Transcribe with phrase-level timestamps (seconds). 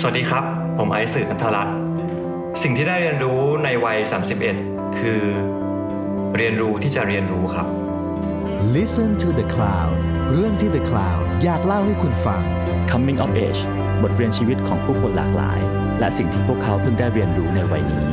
[0.00, 0.44] สวัสดีครับ
[0.78, 1.74] ผมไอซ์สื่อนัทรัตน์
[2.62, 3.98] สิ่งที่ได้เรียนรู้ในวัย
[4.48, 5.22] 31 คือ
[6.36, 7.66] เรียนรู้ที่จะเรียนรู้ครับ
[8.76, 9.94] Listen to the Cloud
[10.32, 12.42] เรื่องที่ The Cloud อยากเล่าให้คุณฟัง
[12.90, 13.62] Coming of Age
[14.02, 15.60] บทเรียนชีวิตของผู้คนหลากหลาย
[16.00, 18.08] และสิ่งที่พวกเขาเพิ่งได้เรียนรู้ในวัยนี้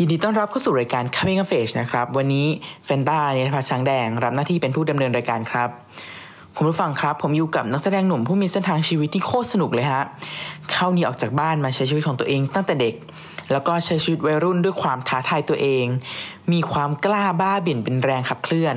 [0.00, 2.46] ยินดีต้อนรับเข้าสู่รายการ Coming of Age นะครับ วันนี้
[2.84, 5.68] เฟนต้าเนธพัฒน์ช้างแดง รับหน้าที่เป็นผู้ดำเนินรายการครับ
[6.56, 10.04] คุณผู้ฟังครับ ผมอยู่กับนักแสดงหนุ่มผู้มีเส้นทางชีวิตที่โคตรสนุกเลยฮะ
[10.72, 12.94] เข้าหนีออกจากบ้านมาใช้ชีวิตของตัวเองตั้งแต่เด็ก
[13.52, 15.84] แล้วก็ใช้ชีวิตวัยรุ่นด้วยความท้าทายตัวเอง
[16.52, 18.76] มีความกล้าบ้าบิ่นเป็นแรงขับเคลื่อน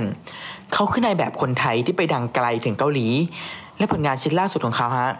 [0.73, 3.07] เขาคือในแบบคนไทยที่ไปดังไกลถึงเกาหลี
[3.77, 5.11] และผลงานชิ้นล่าสุดของเขาฮะ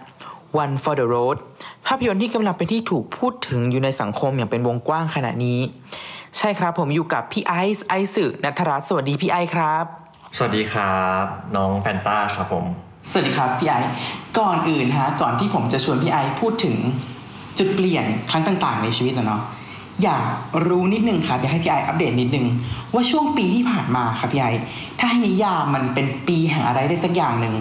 [0.62, 1.36] One for the Road
[1.86, 5.58] ภาพยนตร์ที่กำลังเป็นที่ถูกพูดถึงอยู่ในสังคมอย่างเป็นวงกว้างขณะนี้
[6.38, 9.84] ใช่ครับผมอยู่กับพี่ไอซ์ไอซ์สึนัทรัตน์สวัสดีพี่ไอซ์ครับ
[10.36, 11.24] สวัสดีครับ
[11.56, 12.64] น้องแพนต้าครับผม
[13.10, 13.90] สวัสดีครับพี่ไอซ์
[14.38, 16.76] ก่อนอื่นฮะก่อนที่ผมจะชวนพี่ไอซ์พูดถึง
[17.58, 19.42] จุดเปลี่ยนครั้งต่าง ๆ ในชีวิตนะเนาะ
[20.04, 20.24] อยาก
[20.66, 22.46] รู้นิดนึงครับอยากให้พี่ไอซ์อัปเดตนิดนึง
[22.94, 24.62] ว่าช่วงปีที่ผ่านมาครับพี่ไอซ์
[24.98, 27.54] ถ้าให้นิยามมันเป็นปีแห่งอะไรได้สักอย่างหนึ่ง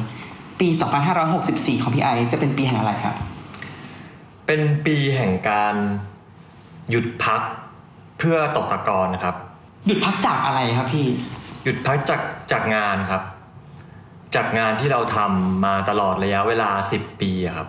[0.62, 0.68] ปี
[1.26, 3.16] 2564 ของพี่ไอซ์จะเป็นปีแห่งอะไรครับ
[4.48, 5.76] เป็นปีแห่งการ
[6.90, 7.42] หยุดพัก
[8.20, 9.36] เพื่อตกตะกอนครับ
[9.88, 11.08] หยุดพักจากอะไรครับพี่
[11.64, 13.22] หยุดพักจากจากงานครับ
[14.36, 17.68] จากงานที่เราทำมาตลอดระยะเวลา 10 ปีอะครับ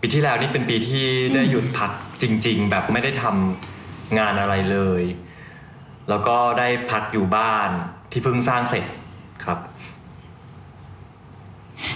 [0.00, 1.90] ปีที่แล้วนี่เป็นปีที่ได้หยุดพัก
[2.22, 5.02] จริง ๆ แบบไม่ได้ทำงานอะไรเลย
[6.08, 7.68] แล้วก็ได้พักอยู่บ้าน
[8.12, 8.97] ที่เพิ่งสร้างเสร็จครับ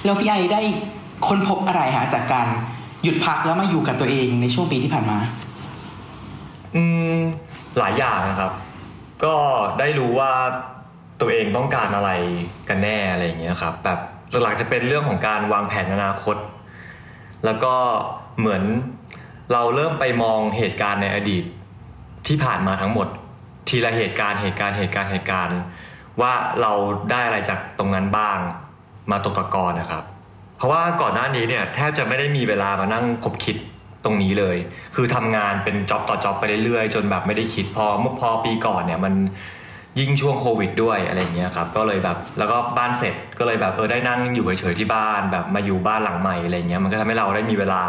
[0.05, 0.61] แล้วพี่ไอได้
[1.27, 2.47] ค้นพบอะไรฮะจากการ
[3.02, 5.19] หยุดพักแล้วมาอยู่กับตัวเองในช่วงปีที่ผ่านมา
[6.77, 6.83] อื
[7.16, 7.19] ม
[7.78, 8.52] หลายอย่างนะครับ
[9.24, 9.34] ก็
[9.78, 10.33] ได้รู้ว่า
[11.20, 12.11] ตัวเองต้องการอะไร
[12.69, 13.98] กันแน่อะไรอย่างเงี้ยครับแบบ
[14.30, 16.36] หลักๆจะเป็นเรื่องของการวางแผนอนาคต
[17.44, 17.74] แล้วก็
[18.39, 18.62] เหมือน
[19.52, 21.45] เราเริ่มไปมองเหตุการณ์ในอดีต
[22.27, 23.08] ที่ผ่านมาทั้งหมด
[23.68, 25.58] ทีละเหตุการณ์เหตุการณ์เหตุการณ์เหตุการณ์
[26.20, 26.73] ว่าเรา
[27.11, 28.39] ได้อะไรจากตรงนั้นบ้าง
[29.11, 30.05] มาตกตะกอนนะครับ
[30.57, 33.57] เพราะว่าก่อนหน้านี้เนี่ยแทบจะไม่ได้มีเวลามานั่งคบคิด
[34.05, 34.57] ตรงนี้เลย
[34.95, 39.14] คือทำงานเป็นจ็อบต่อจ็อบไปเรื่อยๆ จนแบบไม่ได้คิดพอเมื่อพอปีก่อนเนี่ยมัน
[40.01, 47.83] ยิ่งช่วงโควิดด้วยอะไรเงี้ยครับ ก็เลยแบบแล้วก็บ้านเสร็จก็เลยแบบเออได้นั่งอยู่เฉยๆที่บ้านแบบมาอยู่บ้านหลังใหม่อะไรเงี้ยมันก็ทำให้เราได้มีเวลา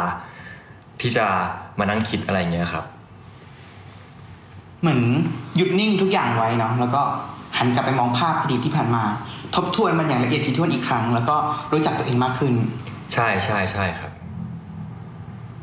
[1.01, 1.25] ที่จะ
[1.79, 2.85] มานั่งคิดอะไรเงี้ยครับ
[4.81, 5.01] เหมือน
[5.57, 7.01] หยุดนิ่งทุกอย่างไว้เนาะแล้วก็
[7.57, 9.03] หันกลับไปมองภาพอดีตที่ผ่านมา
[9.55, 11.35] ทบทวนมันอย่างละเอียดถี่ถ้วนอีกครั้ง แล้วก็
[11.71, 12.53] รู้จักตัวเองมากขึ้น
[13.13, 14.11] ใช่ใช่ใช่ครับ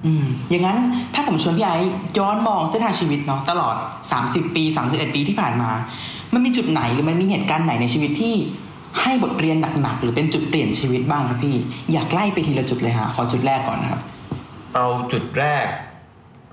[0.04, 0.78] อืมอย่างนั้น
[1.14, 1.76] ถ้าผมชวนพี่ไอ้
[2.18, 3.76] ย้อนมองเส้นทางชีวิตเนาะตลอด
[4.16, 5.70] 30 ปี 31 ปีที่ผ่านมา
[6.34, 8.34] มันมีจุดไหนหรือมันมีเหตุการณ์ไหนในชีวิตที่
[9.02, 11.56] ให้บทเรียนหนักๆหรือเป็นจุดเปลี่ยนชีวิตบ้างครับพี่
[11.92, 14.00] อยากไล่ไปทีละจุดเลยฮะขอจุดแรกก่อนนะครับ
[14.74, 15.66] เอาจุดแรก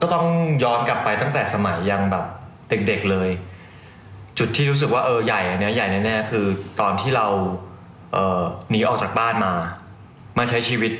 [0.01, 0.25] ก็ต้อง
[0.63, 2.25] ย้อนกลับไปตั้งแต่สมัยยังแบบ
[2.69, 3.29] เด็กๆเลย
[4.39, 6.45] จุดที่รู้สึกว่าเออใหญ่อันเนี้ยใหญ่แน่ๆคือ
[6.79, 7.27] ตอนที่เรา
[8.13, 9.53] เออหนีออกจากบ้านมา
[10.37, 10.91] มาใช้ชีวิต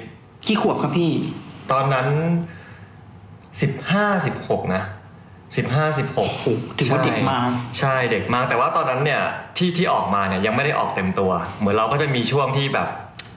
[0.48, 1.12] กี่ขวบครับพี่
[1.72, 2.08] ตอนนั้น
[3.62, 4.84] สิบห้าสิบหกนะ
[5.58, 6.46] สิบห้าสิบหกโอ้โห
[6.78, 7.50] ถือว่าเด็กมาก
[7.80, 9.22] ใช่เด็กมาก แต่ว่าตอนนั้นเนี่ย
[9.58, 12.88] ที่ที่ออกมาเนี่ยยังไม่ได้ออกเต็มตัว เหมือนเราก็จะมีช่วงที่แบบ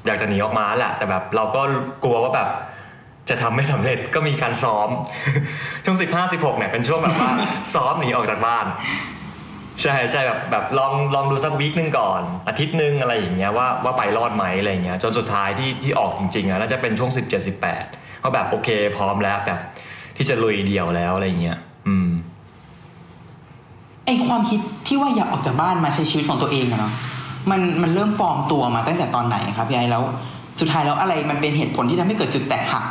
[0.06, 1.62] อยากจะหนีออกมาแหละ แต่แบบเราก็
[2.04, 2.48] กลัวว่าแบบ
[3.28, 4.88] จะทำไม่สำเร็จก็มีการซ้อม
[5.84, 7.30] ช่วงสิบห้าสิบหกเนี่ยเป็นช่วงแบบว่า
[7.74, 8.66] ซ้อมหนีออกจากบ้าน
[9.82, 17.84] ใช่ใช่แบบแบบลองลองดูสักวีคนึงก่อน อาทิตย์นึงอะไรอย่างเงี้ยว่าว่าไปรอดไหมอะไรเงี้ยจนสุดท้ายที่ที่ออกจริงๆอะน่าจะเป็นช่วงสิบเจ็ดสิบแปด
[18.20, 19.58] เพราแบบโอเคพร้อมแล้วแบบ
[20.16, 21.58] ที่จะลุยเดี่ยวแล้วอะไรเงี้ย
[21.88, 22.10] อืม
[24.06, 26.92] ไอความคิดที่ว่าอยากออกจากบ้านมาใช้ชีวิตของตัวเองอะเนาะ
[27.50, 30.02] มันมันเริ่มฟอร์มตัวมาตั้งแต่ตอนไหนครับพี่ไอแล้ว
[30.60, 32.84] สุดท้ายแล้วอะไรมันเป็นเหตุผลที่ทำให้เกิดจุดแตกหัก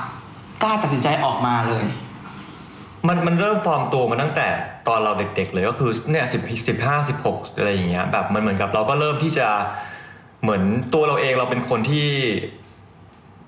[0.64, 1.86] กล้าตัดสินใจออกมาเลย
[3.08, 4.48] มันมันเริ่มฟอร์มตัวมาตั้งแต่
[4.88, 9.48] ตอนเราเด็ก ๆ เลยก็คือเนี่ยสิบสิบห้าสิบหกอะไรอย่างเงี้ยแบบมันเหมือนกับเราก็เริ่มที่จะ
[10.44, 10.64] เหมือน
[10.94, 12.08] ตัวเราเองเราเป็นคนที่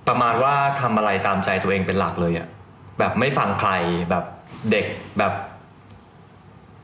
[0.07, 2.47] ประมาณว่าทำอะไรตามใจตัวเองเป็นหลักเลยอะ
[2.99, 3.71] แบบไม่ฟังใคร
[4.09, 4.23] แบบ
[4.71, 4.85] เด็ก
[5.17, 5.33] แบบ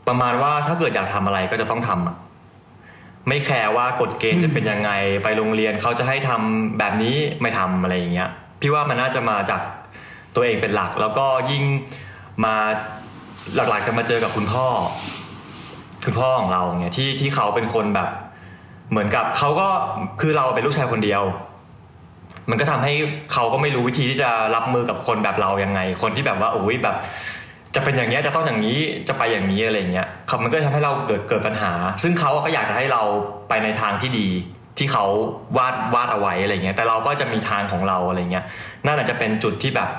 [0.08, 2.16] ประมาณว่าถ้าเกิดอยากทำอะไรก็จะต้องทำอะ
[3.28, 4.92] ไม่แคร์ว่ากฎเกณฑ์จะเป็นยังไง
[5.24, 8.30] ไปโรงเรียนเขาจะให้ทำแบบนี้ไม่ทำอะไรอย่างเงี้ย
[8.62, 9.62] พี่ว่ามันน่าจะมาจาก
[10.36, 11.64] ตัวเองเป็นหลัก แล้วก็ยิ่ง
[12.46, 12.56] มา
[13.56, 14.66] หลักๆจะมาเจอกับคุณพ่อ
[16.06, 18.10] คุณพ่อของเราเนี่ยที่ที่เขาเป็นคนแบบ
[18.92, 19.68] เหมือนกับเขาก็
[20.22, 21.24] คือเราเป็นลูกชายคนเดียว
[22.50, 22.94] มันก็ทำให้
[23.34, 26.96] เขาก็ไม่รู้วิธีที่จะรับมือกับคนแบบเรายังไง คนที่แบบว่าโอ้ยแบบ
[27.76, 31.72] จะเป็นอย่างเงี้ยจะต้องอย่างนี้จะไปอย่างนี้อะไรเงี้ยครับมันก็ทำให้เราเกิดเกิดปัญหา
[32.04, 33.02] ซึ่งเขาก็อยากจะให้เรา
[33.50, 34.28] ไปในทางที่ดี
[34.78, 35.06] ที่เขา
[35.58, 38.46] วาดวาดเอาไว้อะไรเงี้ยแต่เราก็จะมีทางของเราอะไรเงี้ย
[38.86, 39.90] นั่นอาจจะเป็นจุดที่แบบ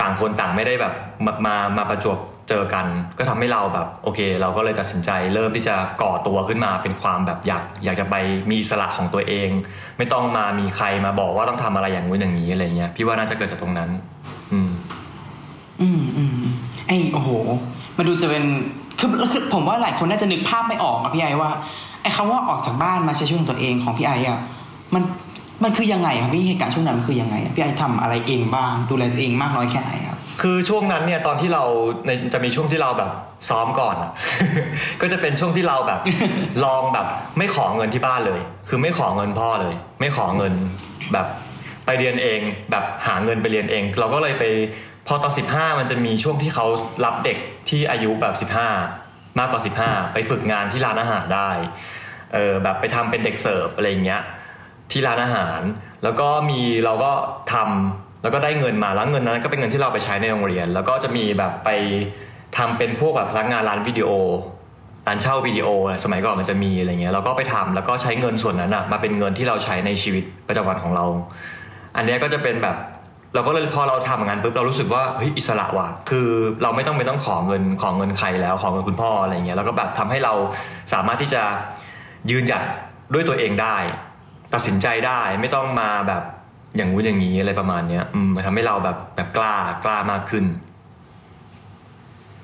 [0.00, 0.92] ต่างคนต่างไม่ได้แบบ
[1.24, 2.18] มามามาประจวบ
[2.48, 2.86] เจอกัน
[3.18, 8.14] ก็ทำให้เราแบบโอเค เราก็เลยตัดสินใจเริ่มที่จะก่อตัวขึ้นมาเป็นความแบบอยากอยากจะไป
[8.50, 9.48] มีอิสระของตัวเอง
[9.98, 13.90] ไม่ต้องมามีใครมาบอกว่าต้องทำอะไรอย่างนู้นอย่างนี้อะไรเงี้ยพี่ว่าน่าจะเกิดจากตรงนั้น
[14.52, 14.70] อืม
[15.80, 16.52] อืม อืมอืม
[16.86, 17.30] ไอ้โอ้โห
[17.96, 18.44] มันดูจะเป็น
[18.98, 21.50] คือคือผมว่าหลายคนน่าจะนึกภาพไม่ออกอะพี่ไอว่า
[22.02, 24.38] ไอ้คำว่าออกจากบ้านมาใช้ชีวิตของตัวเองของพี่ไออะ
[24.94, 25.02] มัน
[25.62, 31.64] มันคือยังไงครับพี่เหตุการณ์ช่วงนั้นมันคือยังไงอะพี่ไอทำอะไรเองบ้างดูแลตัวเองมากน้อยแค่ไหนครับคือช่วงนั้นเนี่ยตอนที่เรา
[32.06, 33.10] ในจะมีช่วงที่เราแบบ
[33.48, 34.10] ซ้อมก่อนอะ
[35.00, 36.00] ก็จะเป็นช่วงที่เราแบบ
[36.64, 37.06] ลองแบบ
[37.38, 40.54] ไม่ขอเงินที่บ้านเลย คือไม่ขอเงินพ่อเลย ไม่ขอเงิน
[41.12, 41.26] แบบ
[41.86, 42.40] ไปเรียนเอง
[42.70, 44.44] แบบหาเงินไปเรียนเอง เราก็เลยไป
[45.06, 46.66] พอตอนสิบห้ามันจะมีช่วงที่เขา
[47.04, 48.68] รับเด็กที่อายุแบบสิบห้า
[49.38, 51.50] มากกว่าสิบห้าไปฝึกงานที่ร้านอาหารได้
[52.34, 54.22] เออแบบไปทำเป็นเด็กเสิร์ฟอะไรอย่างเงี้ย
[54.90, 55.60] ที่ร้านอาหาร
[56.04, 57.12] แล้วก็มีเราก็
[57.52, 61.70] ทำแล้วก็ได้เงินมาแล้วเงินนั้นก็เป็นเงินที่เราไปใช้ในโรงเรียน แล้วก็จะมีแบบไป
[62.56, 64.08] ทำเป็นพวกแบบพนักงานร้านวิดีโอ
[65.06, 65.66] ร้านเช่าวิดีโอ
[66.04, 71.04] สมัยก่อนมันจะมีอะไรเงี้ยเราก็ไปทำแล้วก็ใช้เงินส่วนนั้นอะมาเป็นเงินที่เราใช้ในชีวิตประจำวันของเรา
[71.96, 72.76] อันเนี้ยก็จะเป็นแบบ
[73.34, 76.28] เราก็เลยพอเราทำงานปุ๊บเรารู้สึกว่าเฮ้ยอิสระว่ะคือ
[76.62, 80.32] เราไม่ต้องไปต้องขอเงินขอเงินใครแล้วขอเงินคุณพ่ออะไรเงี้ยแล้วก็แบบทำให้เรา
[80.92, 81.42] สามารถที่จะ
[82.30, 82.62] ยืนหยัด
[83.14, 83.76] ด้วยตัวเองได้
[84.54, 86.22] ตัดสินใจได้ไม่ต้องมาแบบ
[86.76, 89.54] อย่างงู้นอย่างนี้อะไรประมาณเนี้ยอืมมันทำให้เราแบบแบบกล้า
[89.84, 90.44] กล้ามากขึ้น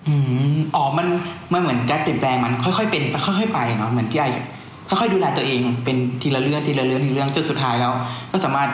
[0.06, 0.14] อื
[0.55, 1.06] มอ๋อมัน
[1.52, 4.25] มันเหมือนการเปลี่ยนแปลงมันค่อยๆเป็นไปค่อย ๆ ไปเนาะเหมือนพี่ไอ
[4.88, 7.93] ค่อยๆดูแลตัวเองเป็นทีละเรื่องทีละเรื่องทีละเรื่องจนสุดท้ายแล้ว
[8.32, 8.70] ก็สามารถ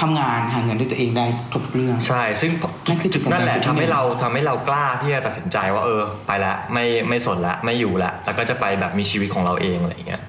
[0.00, 2.50] ทำงานหาเงินด้วยตัวเองได้ครบทุกเรื่อง ใช่ ซึ่ง
[2.88, 10.22] นั่นคือจุดเปลี่ยนนั่นแหละจุดที่ทำให้หนึ่งเราทำให้เรากล้าที่จะตัดสินใจว่าเออ ไปละไม่ไม่สนละไม่อยู่ละแล้วก็จะไปแบบมีชีวิตของเราเองอะไรอย่างเงี้ย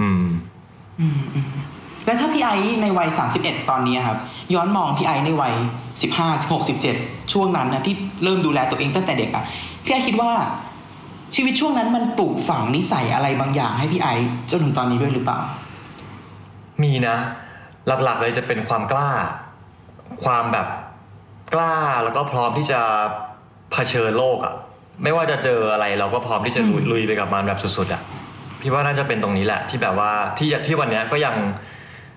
[0.00, 0.24] อืม
[1.00, 1.46] อืมอืม
[2.06, 2.50] แล้วถ้าพี่ไอ
[2.82, 3.08] ในวัย
[3.38, 4.18] 31 ตอนนี้ครับ
[4.54, 5.54] ย้อนมองพี่ไอในวัย
[6.00, 7.94] 15 16 17 ช่วงนั้นนะที่
[8.24, 9.44] เริ่มดูแลตัวเองตั้งแต่เด็กอะ
[9.84, 10.30] พี่ไอคิดว่า
[11.34, 14.08] ชีวิตช่วงนั้นมันปลูกฝังนิสัยอะไรบางอย่างให้พี่ไอ
[14.50, 15.38] จนถึงตอนนี้ด้วยหรือเปล่า
[16.82, 17.16] มีนะ
[17.86, 19.10] หลักๆเลยจะเป็นความกล้า
[20.24, 20.66] ความแบบ
[21.54, 22.80] กล้าแล้วก็พร้อมที่จะ
[23.72, 24.54] เผชิญโลกอะ่ะ
[25.02, 28.02] ไม่ว่าจะเจออะไรเราก็พร้อมที่จะลุยอืมลุยไปกับมันแบบสุดๆอะ่ะ
[28.60, 31.34] พี่ว่าน่าจะเป็นตรงนี้แหละที่แบบว่าที่ที่วันเนี้ยก็ยัง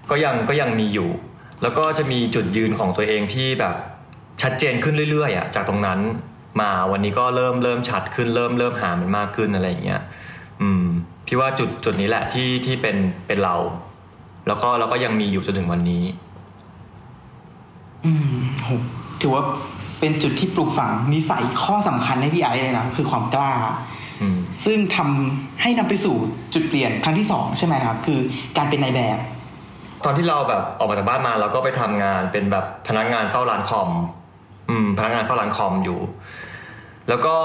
[0.10, 1.10] ก็ยังก็ยังมีอยู่
[1.62, 3.76] แล้วก็จะมีจุดยืนของตัวเองที่แบบ
[4.42, 6.00] ชัดเจนขึ้นเรื่อยๆอะ่ะจากตรงนั้น
[6.62, 10.02] มาวันนี้ก็เริ่มเริ่มชัดขึ้นเริ่มเริ่มหามันมากขึ้นอะไรอย่างเงี้ย
[10.62, 10.84] อืม
[11.28, 12.96] พี่ว่าจุดจุดนี้แหละที่ที่เป็น
[13.28, 13.56] เป็นเรา
[14.48, 16.04] แล้วก็เราก็ยังมีอยู่จนถึงวันนี้
[18.06, 18.70] อืมโห
[19.22, 19.44] ถือว่า
[20.00, 23.52] เป็นจุดที่ปลูกฝังนิสัยข้อสำคัญให้พี่ไอซ์เลยนะคือความกล้า
[24.22, 26.16] อืมซึ่งทำให้นำไปสู่
[26.54, 28.20] จุดเปลี่ยนครั้งที่สองใช่ไหมครับ คือ
[28.58, 29.18] การเป็นนายแบบ
[30.06, 33.90] ตอนที่เราแบบออกมาจากบ้านมาเราก็ไปทำงานเป็นแบบพนักงานเฝ้าร้านคอม
[34.70, 36.00] อืม พนักงานเฝ้าร้านคอมอยู่
[37.10, 37.38] แล้วก็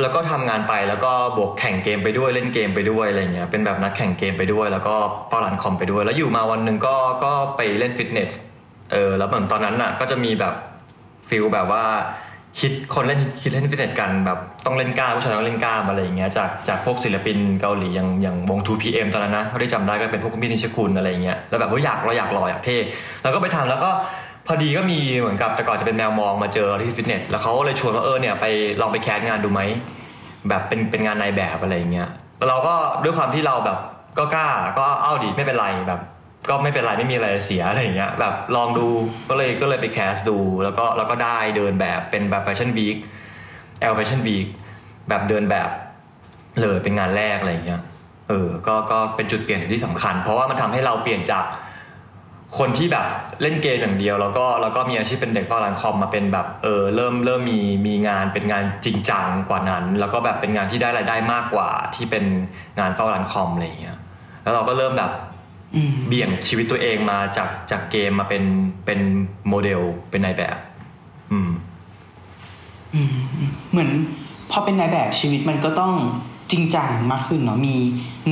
[0.00, 4.94] แล้วก็ทำงานไปแล้วก็บวกแข่งเกมไปด้วยเล่นเกมไปด้วยอะไรเงี้ยเป็นแบบนักแข่งเกมไปด้วย แล้วก็
[5.28, 8.32] เฝ้าร้านคอมไปด้วย แล้วอยู่มาวันหนึ่งก็ก็ไปเล่นฟิตเนส
[8.92, 10.54] เออแล้วเหมือนตอนนั้นน่ะ ก็จะมีแบบ
[11.28, 11.84] ฟิลแบบว่า
[12.60, 22.76] คิดคนเล่นคิดเล่นฟิตเนสกันแบบต้องเล่นกล้ามผู้ชายต้องเล่นกล้ามอะไรอย่างเงี้ยจากจากพวกศิลปินเกาหลีอย่างอย่างวง 2PM ตอนนั้นนะเท่าที่จำได้ก็เป็นพวกพี่นิชคุณอะไรอย่างเงี้ยแล้วแบบว่าอยากเราอยากหล่ออยากเท่
[23.22, 23.90] แล้วก็ไปทำแล้วก็
[24.46, 28.46] พอดีก็มีเหมือนกับแต่ก่อนจะเป็นแมวมองมาเจอที่ฟิตเนสแล้วเขาเลยชวนว่าเออเนี่ยไป
[28.80, 29.60] ลองไปแคสงานดูไหม
[30.48, 33.78] แบบเป็นเป็นงานนายแบบอะไรอย่างเงี้ยแล้วเราก็ด้วยความที่เราแบบ
[34.18, 36.00] ก็กล้าก็เอ้าดีไม่เป็นไรแบบ
[36.48, 38.86] ก็ไม่เป็นไรไม่มีอะไรเสียอะไรอย่างเงี้ยแบบลองดู
[39.28, 42.96] ก็เลยก็เลยไป cast ดู แล้วก็แล้วก็ได้เดินแบบเป็นแบบ fashion week
[43.80, 44.46] Elle Fashion Week
[45.08, 45.68] แบบเดินแบบ
[46.60, 47.80] เลยเป็นงานแรกอะไรอย่างเงี้ย
[48.28, 51.44] เออก็ก็เป็นจุดเปลี่ยนที่สำคัญ เพราะว่ามันทำให้เราเปลี่ยนจาก
[52.58, 53.06] คนที่แบบ
[53.42, 62.24] เล่นเกมอย่างเดียว แล้วก็แล้วก็มีอาชีพเป็นเด็กเฝ้าร้านคอมมาเป็นแบบเออเริ่มเริ่มมีมีงานเป็นงานจริงจังกว่านั้น แล้วก็แบบเป็นงานที่ได้รายได้มากกว่าที่เป็น
[62.78, 63.98] งานเฝ้าร้านคอมอะไรอย่างเงี้ย
[64.42, 65.10] แล้วเราก็เริ่มแบบ
[66.08, 68.44] เบี่ยงชีวิตตัวเองมาจากจากเกมมาเป็น
[68.86, 69.00] เป็น
[69.48, 70.56] โมเดลเป็นนายแบบ
[71.32, 71.50] อืม
[72.94, 73.90] อืมอืมเหมือน
[74.50, 75.92] พอเป็นนายแบบชีวิตมันก็ต้อง
[76.52, 77.76] จริงจังมากขึ้นเนาะมี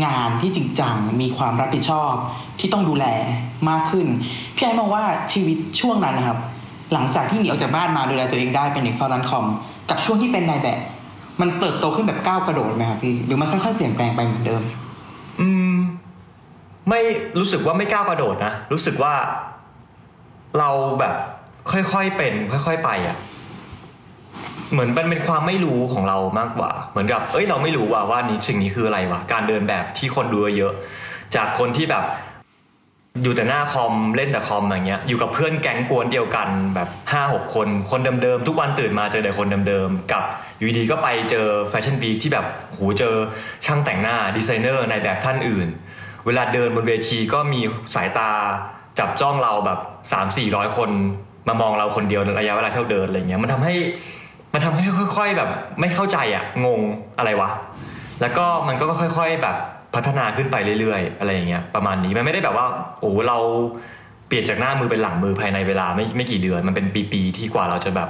[0.05, 2.13] งานที่จริงจังมีความรับผิดชอบ
[2.59, 3.07] ที่ต้องดูแล
[3.69, 4.07] มากขึ้น
[4.57, 6.39] พี่ไอ้มองว่าชีวิตช่วงนั้นนะครับ
[6.93, 9.47] หลังจากที่หนีออกจากบ้านมาดูแลตัวเองได้เป็นเด็กเฝ้าร้านคอม
[9.91, 10.79] กับช่วงที่เป็นนายแบบ
[11.41, 14.63] มันเติบโตขึ้นแบบก้าวกระโดดไหมครับพี่หรือมันค่อยๆเปลี่ยนแปลงไปเหมือนเดิม
[15.41, 15.70] อืม
[16.91, 17.01] ไม่
[17.39, 19.15] รู้สึกว่าไม่ก้าวกระโดดนะ รู้สึกว่า
[20.59, 20.71] เรา
[21.01, 21.15] แบบ
[21.71, 23.17] ค่อยๆเป็น ค่อย ๆ ไปอะ่ะ
[24.73, 30.73] เหมือนมันเป็นความไม่รู้ของเรามากกว่า เหมือนกับ เอ้ยเราไม่รู้ว่าว่านี่สิ่งนี้คืออะไรวะ การเดินแบบที่คนดูเยอะ
[31.35, 32.05] จากคนที่แบบ
[33.23, 40.23] อยู่แต่หน้าคอมเล่นแต่คอมอย่างเงี้ย อยู่กับเพื่อนแก๊งกวนเดียวกันแบบห้าหกคน คนเดิมๆทุกวันตื่นมาเจอแต่คนเดิมๆกับ
[40.59, 43.15] อยู่ดีก็ไปเจอ fashion week ที่แบบโหเจอ
[43.65, 45.69] ช่างแต่งหน้าดีไซเนอร์ในแบบท่านอื่น
[46.27, 47.61] เวลาเดินบนเวทีก็มี
[47.95, 48.31] สายตา
[48.99, 49.79] จับจ้องเราแบบ
[50.11, 50.91] 3 4 0 0คน
[51.49, 53.75] มามองเราคนเดียวในระยะเวลาเท่าเดินอะไรเงี้ยมันทำให้
[54.55, 54.85] มันทำให้
[55.17, 55.51] ค่อย ๆ แบบ
[55.81, 56.81] ไม่เข้าใจอะงง
[57.19, 57.51] อะไรวะ
[58.21, 59.57] แล้วก็มันก็ค่อยๆแบบ
[59.95, 62.67] พัฒนาขึ้นไปเรื่อยๆ อะไรอย่างเงี้ยประมาณนี้มันไม่ได้แบบว่า
[63.01, 63.39] โอ้เรา
[64.27, 68.09] เปลี่ยนจากหน้ามือเป็นหลังมือภายในเวลาไม่ไม่กี่เดือนมันเป็นปีๆที่กว่าเราจะแบบ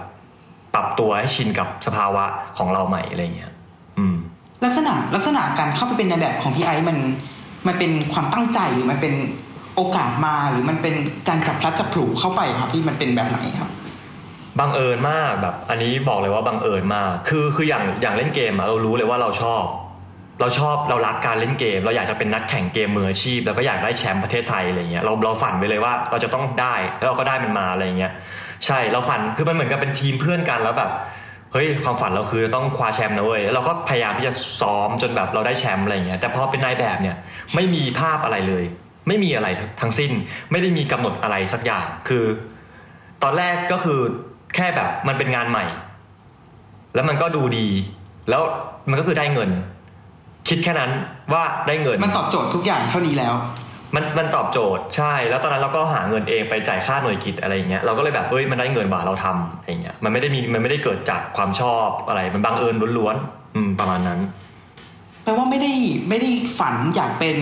[0.75, 2.25] ปรับตัวให้ชินกับสภาวะ
[2.59, 3.53] ของเราใหม่อะไรเงี้ย
[3.99, 4.17] อืม
[4.65, 6.99] ลักษณะลักษณะการเข้าไปเป็นในแบบของพี่ไอซ์มัน
[7.67, 9.15] มันเป็นความตั้งใจหรือมันเป็น
[9.77, 10.95] โอกาสมาหรือมันเป็น
[11.29, 13.71] การจับพลัดจับผลูเข้าไปครับพี่มันเป็นแบบไหนครับ
[14.59, 19.65] บังเอิญมากแบบ อันนี้บอกเลยว่าบังเอิญมาก คือคืออย่างอย่างเล่นเกมอะเรารู้เลยว่าเราชอบ
[20.41, 28.13] เราชอบเรารักการเล่นเกม เราอยากจะเป็นนักแข่งเกมมืออาชีพ แล้วก็อยากได้แชมป์ประเทศไทยอะไรเงี้ยเราเราฝันไปเลยว่าเราจะต้องได้แล้วเราก็ได้มันมาอะไรเงี้ย
[28.67, 30.91] ใช่เราฝันคือมันเหมือนกับเป็นทีมเพื่อนกันแล้วแบบ
[31.53, 37.17] เฮ้ยความฝันเราคือต้องคว้าแชมป์นะเว้ยเราก็พยายามที่จะซ้อมจนแบบเราได้แชมป์อะไรเงี้ยแต่พอเป็นนายแบบเนี่ย
[37.55, 38.65] ไม่มีภาพอะไรเลย
[39.09, 39.49] ไม่มีอะไร
[39.81, 40.13] ทั้งสิ้น
[40.51, 42.25] ไม่ได้มีกำหนดอะไรสักอย่างคือ
[43.23, 44.01] ตอนแรกก็คือ
[44.55, 45.65] แค่แบบมันเป็นงานใหม่
[46.95, 47.67] แล้วมันก็ดูดี
[48.31, 48.43] แล้ว
[48.89, 49.51] มันก็คือได้เงิน
[50.49, 50.91] คิดแค่นั้น
[51.33, 53.35] ว่าได้เงิน มันตอบโจทย์ทุกอย่างเท่านี้แล้ว
[53.95, 64.21] มันมันตอบโจทย์ใช่ แล้วตอนนั้นเราก็หาเงินเองไปจ่ายค่าหน่วยกิจอะไรอย่างเงี้ยเราก็เลยแบบเอ้ยมันได้เงินบ่าเราทำอะไรอย่างเงี้ยมันไม่ได้มีมันไม่ได้เกิดจากความชอบอะไรมันบังเอิญล้วนๆอืมประมาณนั้น
[65.25, 65.73] แปลว่าไม่ได้
[66.09, 67.37] ไม่ได้ฝันอยากเป็น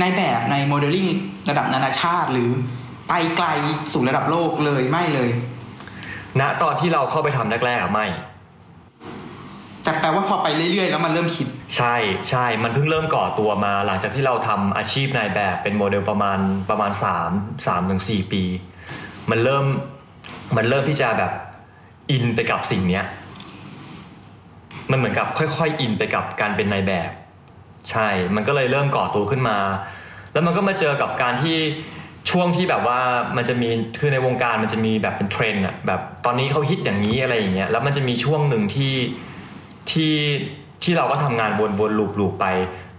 [0.00, 1.06] นายแบบในโมเดลลิ่ง
[1.48, 2.48] ระดับนานาชาติหรือ
[3.08, 3.46] ไปไกล
[3.92, 5.30] สู่ระดับโลกเลยไม่เลย
[6.40, 8.06] ณตอนที่เราเข้าไปทำแรกๆอะไม่
[9.82, 11.46] แต่แปลว่าพอไปเรื่อยๆ แล้วมันเริ่มคิด
[11.76, 11.96] ใช่
[12.30, 16.38] ใช่มันเพิ่งเริ่มก่อตัวมา หลังจากที่เราทำอาชีพนายแบบเป็นโมเดลประมาณ
[16.70, 17.30] ประมาณสาม
[17.66, 18.42] สามถึงสี่ปี
[19.30, 19.64] มันเริ่ม
[20.56, 21.32] มันเริ่มที่จะแบบ
[22.10, 23.04] อินไปกับสิ่งเนี้ย
[24.90, 27.10] มันเหมือนกับค่อยๆอินไปกับการเป็นนายแบบ
[27.90, 29.58] ใช่ มันก็เลยเริ่มก่อตัวขึ้นมา
[30.32, 31.58] แล้วมันก็มาเจอกับการที่
[32.30, 33.00] ช่วงที่แบบว่า
[33.36, 33.68] มันจะมี
[34.00, 38.94] คือในวงการมันจะมีแบบเป็นเทรนด์อะแบบตอนนี้เขาฮิตอย่างนี้อะไรอย่างเงี้ยแล้วมันจะมีช่วงหนึ่งที่
[39.92, 40.14] ที่
[40.84, 42.46] ที่เราก็ทำงานวนวน loop loop ไป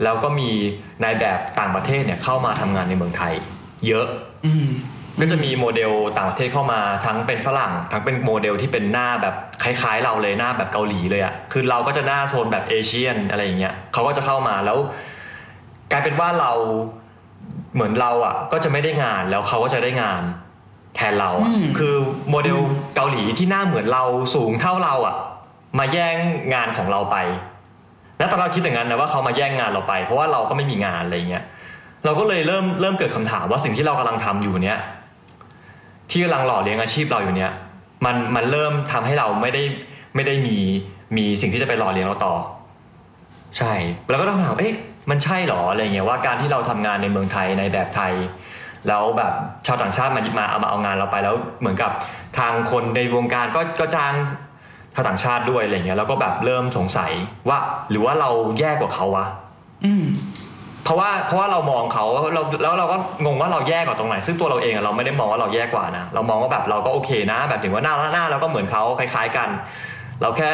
[0.03, 0.49] แล้วก็มี
[1.03, 3.33] นายแบบต่างประเทศเนี่ยเข้ามาทำงานในเมืองไทย
[3.87, 4.05] เยอะ
[4.45, 4.67] อืม
[5.19, 14.77] ก็จะมีโมเดลต่างประเทศเข้ามาทั้งเป็นฝรั่ง ทั้งเป็นโมเดลที่เป็นหน้าแบบคล้ายๆ เราเลยหน้าแบบเกาหลีเลยอะ่ะคือเราก็จะหน้าโซนแบบ Asian อะไรอย่างเงี้ยเขาก็จะเข้ามาแล้ว
[15.91, 16.51] กลายเป็นว่าเรา
[17.73, 20.21] เหมือนเราอะ่ะก็จะไม่ได้งานแล้วเขาก็จะได้งาน
[20.95, 21.95] แทนเราอะ่ะอืมคือ
[22.29, 22.59] โมเดล
[22.95, 24.03] เกาหลีที่หน้าเหมือนเรา
[24.35, 25.15] สูงเท่าเราอะ่ะ
[25.79, 26.17] มาแย่ง
[26.53, 27.17] งานของเราไป
[28.23, 31.43] แล้วตอนเราคิดอย่างนั้นนะว่าเขามาแย่งงานเราไป เพราะว่าเราก็ไม่มีงานอะไรเงี้ย
[32.05, 34.79] เราก็เลยเริ่มเริ่มเกิดคำถามว่าสิ่งที่เรากำลังทำอยู่เนี้ย
[36.09, 37.51] ที่กำลังหล่อเลี้ยงอาชีพเราอยู่เนี้ย
[38.05, 39.63] มันมันเริ่มทำให้เราไม่ได้
[40.15, 40.57] ไม่ได้มี
[41.17, 42.35] มีสิ่งที่จะไปหล่อเลี้ยงเราต่อ
[43.57, 43.73] ใช่
[44.09, 44.73] แล้วก็ต้องถามเอ๊ะ
[45.09, 48.13] มันใช่หรออะไรเงี้ยว่าการที่เราทำงานในเมืองไทยในแบบไทย
[48.87, 49.33] แล้วแบบ
[49.65, 51.91] ชาวต่างชาติมามาเอามาเอางานเราไปแล้วเหมือนกับ
[52.37, 54.13] ทางคนในวงการก็ก็จ้าง
[54.95, 57.11] ชาวต่างชาติด้วยอะไรเงี้ยแล้วก็แบบเริ่มสงสัย
[57.49, 57.57] ว่า
[57.89, 59.25] หรือว่าเราแย่กว่าเขาวะ
[59.85, 60.05] อืม
[60.83, 69.49] เพราะว่าเพราะว่าเรามองเขาเราแล้วเราก็งงว่าเราแย่กว่าตรงไหน ซึ่งตัวเราเองอะเราไม่ได้มองว่าเราแย่กว่านะเรามองว่าแบบเราก็โอเคนะ แบบถึงว่าหน้าหน้าเราก็เหมือนเขาคล้าย ๆกัน
[70.21, 70.49] เราแค่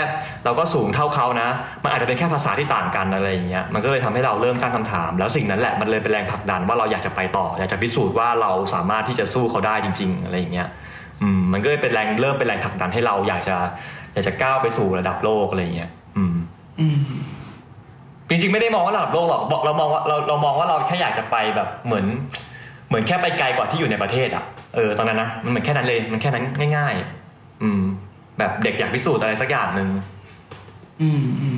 [0.46, 1.50] เราก็สูงเท่าเขานะ
[1.84, 10.68] มันอาจจะเป็นแค่ภาษาที่ต่างกันอะไรอย่างเงี้ยมันก็เลยทำให้เราเริ่มตั้งคำถาม แล้วสิ่งนั้นแหละมันเลยเป็นแรงผลักดันว่าเราอยากจะไปต่อ อยากจะพิสูจน์ว่าเราสามารถที่จะสู้เขาได้จริง ๆ อะไรอย่างเงี้ย
[11.22, 13.56] อืมมันก็เลยเป็นแรงเริ่มเป็นแรงผลักดันให้เราอยากจะ
[14.14, 16.36] อยากจะก้าวไปสู่ระดับโลกอะไรอย่างเงี้ยอืม
[16.80, 16.98] อืม
[18.30, 22.06] จริงๆไม่ได้มองว่าระดับโลกหรอกบอกเรามองว่าเราเรามองว่าเราแค่อยากจะไปแบบเหมือน
[22.88, 24.44] เหมือนแค่ไปไกลกว่าที่อยู่ในประเทศอะ
[24.76, 26.44] เออตอนนั้นนะมันเหมือนแค่นั้นเลยมันแค่นั้น
[26.78, 26.94] ง่าย
[27.30, 27.82] ๆ อืม
[28.38, 29.90] แบบเด็กอยากพิสูจน์อะไรสักอย่างหนึ่ง
[31.02, 31.58] อืมอืม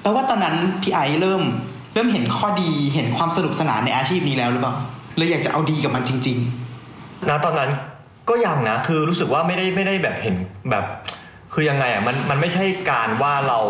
[0.00, 1.42] แปลว่าตอนนั้นพี่ไอซ์เริ่ม
[1.94, 4.74] เริ่มเห็นข้อดีเห็นความสนุกสนานในอาชีพนี้แล้วหรือเปล่า
[5.16, 6.38] เลยอยากจะเอาดีกับมันจริง
[7.28, 7.70] ณตอนนั้น
[8.28, 10.36] ก็ยังนะ คือรู้สึกว่าไม่ได้ไม่ได้แบบเห็น
[10.70, 10.84] แบบ
[11.54, 13.60] คือยังไงอะมันมันไม่ใช่การว่าเรา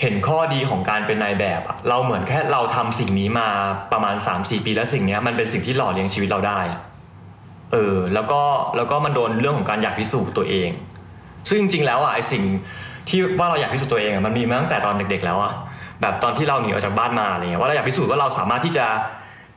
[0.00, 3.48] เห็นข้อดีของการเป็นนายแบบอะเราเหมือนแค่เราทำสิ่งนี้มา
[3.92, 6.60] ประมาณ 3-4 ปีแล้วสิ่งเนี้ยมันเป็นสิ่งที่หล่อเลี้ยงชีวิตเราได้
[7.72, 8.42] เออแล้วก็
[8.76, 10.70] แล้วก็มันโดนเรื่องของการอยากพิสูจน์ตัวเอง
[11.48, 12.42] ซึ่งจริงๆแล้วอะไอสิ่ง
[13.08, 15.52] ที่ว่าเราอยากพิสูจน์ตัวเองอะมันมีมาตั้งแต่ตอนเด็ก ๆ แล้วอะ
[16.00, 18.86] แบบตอนที่เราหนีออกจากบ้านมาอะไรเงี้ยว่าเราอยากพิสูจน์ว่าเราสามารถที่จะ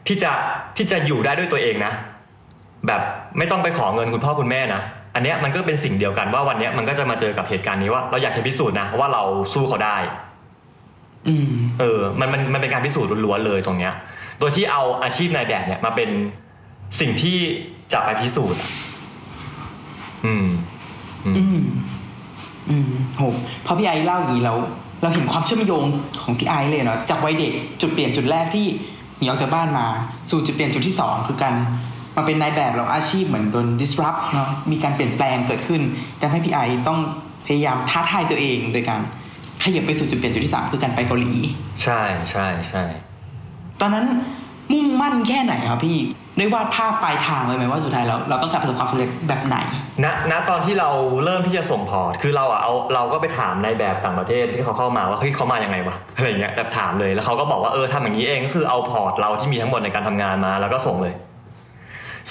[0.08, 0.32] ที่จะ
[0.77, 1.94] ที่จะอยู่ได้ด้วยตัวเองนะ
[2.88, 3.01] แบบ
[3.38, 4.82] ไม่ต้องไปขอเงินคุณพ่อคุณแม่นะ
[5.16, 11.48] อันเนี้ยมันก็เป็นสิ่งเดียวกันว่าวันเนี้ยมันก็จะมาเจอกับเหตุการณ์นี้ว่าเราอยากจะพิสูจน์นะว่าเราสู้เขาได้ๆอืม
[11.80, 13.94] เออ มันมันมันเป็นการพิสูจน์ล้วนๆเลยตรงเนี้ย
[14.40, 16.10] โดยที่เอาอาชีพนายแบบเนี่ยมาเป็น
[17.00, 17.38] สิ่งที่
[17.94, 18.70] จะไปพิสูจน์อะ
[20.26, 20.48] อืม
[21.26, 21.66] อืม อืม
[22.70, 23.22] อืมโห
[23.66, 24.58] พอพี่ไอซ์เล่าอย่างนี้แล้ว
[25.02, 25.84] เราเห็นความเชื่อมโยง
[26.24, 28.68] ของพี่ไอซ์เลยเนาะจากวัยเด็กจุดเปลี่ยนจุดแรกที่
[29.18, 29.86] หนีออกจากบ้านมา
[30.30, 31.56] สู่จุดเปลี่ยนจุดที่สองคือการ
[32.16, 35.82] มาเป็นนายแบบแล้วอาชีพเหมือนโดน disrupt เนาะมีการเปลี่ยนแปลงเกิดขึ้น
[36.22, 37.00] ทำให้พี่ไอซ์ต้อง
[37.46, 39.02] พยายามท้าทายตัวเองโดยการ
[39.64, 41.34] ขยับไปสู่จุดเปลี่ยนจุดที่สามคือการไปเกาหลี
[41.84, 42.84] ใช่ใช่ใช่
[43.82, 44.06] ตอนนั้น
[44.72, 45.98] มุ่งมั่นแค่ไหนครับพี่
[46.38, 49.58] ได้วาดภาพปลายทางเลยไหมว่าสุดท้ายเราเราต้องการประสบความสำเร็จแบบไหน
[50.04, 50.90] ณณตอนที่เรา
[51.24, 61.14] เริ่มที่จะส่งพอร์ตคือเราอะเอาเราก็ไปถามในแบบต่างประเทศที่เขาเข้ามาว่าเฮ้ยเขามายังไงวะอะไรเงี้ยแบบถามเลยแล้วเขาก็บอกว่าเออทำอย่างนี้เองก็คือเอาพอร์ตเราที่มีทั้งหมดในการทำงานมา แล้วก็ส่งเลย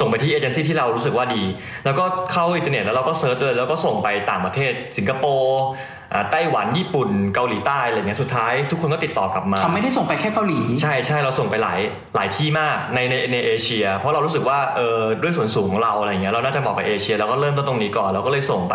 [0.00, 1.42] ส่งไปที่เอเจนซี่ที่เรารู้สึกว่าดี
[1.84, 5.62] แล้วก็เข้าอินเทอร์เน็ตแล้วเราก็ search เลยแล้วก็ส่งไปต่างประเทศ สิงคโปร์
[6.12, 11.80] อ่าไต้หวันญี่ปุ่นเกาหลีใต้อะไรเงี้ยสุดท้ายทุกคนก็ติดต่อกลับมาเขาไม่ได้ส่งไปแค่เกาหลี ใช่ใช่เราส่งไปหลาย
[12.16, 18.74] หลายที่มากในในในเอเชีย เพราะเรารู้สึกว่าเออด้วยส่วนสูงของเราอะไรเงี้ยเราน่าจะเหมาะกับเอเชียเราก็เริ่มต้นตรงนี้ก่อนเราก็เลยส่งไป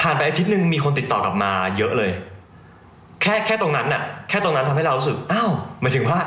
[0.00, 2.10] ผ่านไปอาทิตย์หนึ่งมีคนติดต่อกลับมาเยอะเลย
[3.22, 5.50] แค่แค่ตรงนั้นน่ะ แค่ตรงนั้นทำให้เรารู้สึกอ้าว
[5.80, 6.18] หมายถึงว่า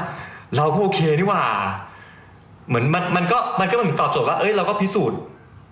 [0.57, 1.43] เราก็โอเคนี่หว่า
[2.69, 5.17] เหมือนมันมันก็มันก็เหมือนตอบโจทย์ว่าเอ้ยเราก็พิสูจน์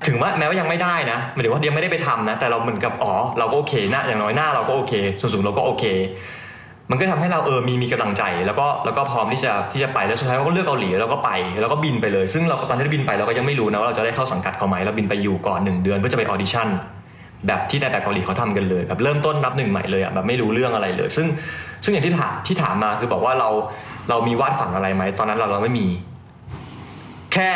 [0.07, 5.83] ถึงว่าแม้ว่ายังไม่ได้นะหมายถึงว่ายังไม่ได้ไปทำนะ แต่เราเหมือนกับอ๋อเราก็โอเคหน้าอย่างน้อยหน้าเราก็โอเคส่วนสูงเราก็โอเค
[6.91, 11.31] มันก็ทำให้เราเออมีมีกำลังใจแล้วก็แล้วก็พร้อมที่จะที่จะไปแล้วสุดท้ายเราก็เลือกเกาหลีแล้วก็ไป
[11.61, 16.67] แล้วก็บินไปเลย ซึ่งเราตอนที่บินไปเราก็ยังไม่รู้นะว่าเราจะได้เข้าสังกัดเขาไหมเราบินไปอยู่ก่อนหนึ่งเดือนเพื่อจะไปออดิชั่น
[17.47, 21.27] แบบที่ในแบบเกาหลีเขาทำกันเลยแบบเริ่มต้นนับหนึ่งใหม่เลยอะแบบไม่รู้เรื่องอะไรเลย ซึ่ง
[21.83, 23.49] ซึ่งอย่างที่ถามที่ถามมาคือบอกว่าเรา
[24.09, 25.87] เรามีวาดฝันอะไรไหมตอนนั้นเราเราไม่มี
[27.33, 27.49] แค่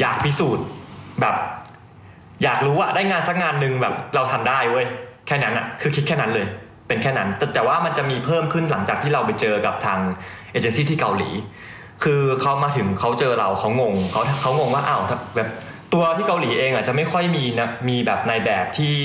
[0.00, 0.66] อยากพิสูจน์
[1.20, 1.36] แบบ
[2.42, 4.86] อยากรู้อะได้งานสักงานหนึ่งแบบเราทำได้เว้ย
[5.26, 6.46] แค่นั้นอะคือคิดแค่นั้นเลย
[6.88, 9.98] เป็นแค่นั้น แต่แต่ว่ามันจะมีเพิ่มขึ้นหลังจากที่เราไปเจอกับทาง
[10.52, 11.30] เอเจนซี่ที่เกาหลี
[12.04, 15.02] คือเขามาถึงเขาเจอเราเขางงเขาเขางงว่าอ้าว
[15.36, 15.48] แบบ
[15.92, 18.96] ตัวที่เกาหลีเองอะจะไม่ค่อยมีนะมีแบบในแบบที่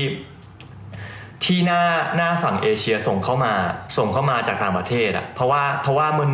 [1.46, 1.82] ที่หน้า
[2.16, 3.54] หน้าฝั่งเอเชียส่งเข้ามา
[3.98, 6.30] ส่งเข้ามาจากต่างประเทศอะเพราะว่าเพราะว่ามัน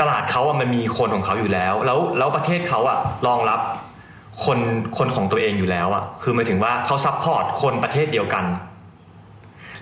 [0.00, 3.60] ตลาดเขาอะมันมีคนของเขาอยู่แล้ว แล้วแล้วประเทศเขาอะรองรับ
[4.44, 4.58] คน
[4.98, 8.44] คนของตัวเองอยู่แล้วอะคือหมายถึงว่าเขา support คนประเทศเดียวกัน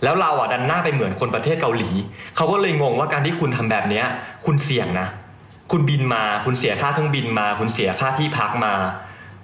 [0.03, 1.90] แล้วเราอะดันหน้าไปเหมือนคนประเทศเกาหลี
[2.37, 4.05] เขาก็เลยงงว่าการที่คุณทำแบบเนี้ย
[4.46, 5.07] คุณเสี่ยงนะ
[5.73, 8.73] คุณบินมา คุณเสียค่าเครื่องบินมา คุณเสียค่าที่พักมา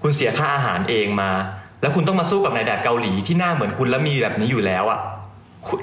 [0.02, 1.30] คุณเสียค่าอาหารเองมา
[1.80, 5.00] แล้วคุณต้องมาสู้กับนายแบบเกาหลีที่หน้าเหมือนคุณแล้วมีแบบนี้อยู่แล้วอะ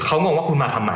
[0.05, 0.93] เขางงว่าคุณมาทำไม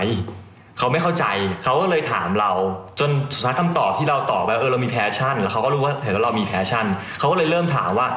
[0.78, 1.26] เขาไม่เข้าใจ
[1.64, 2.52] เขาก็เลยถามเรา
[3.00, 6.86] จนสุดท้ายคำตอบที่เราตอบไปเออเรามี passion แล้วเขาก็รู้ว่าเห็นแล้วเรามี passion
[7.20, 8.08] เขาก็เลยเริ่มถามว่า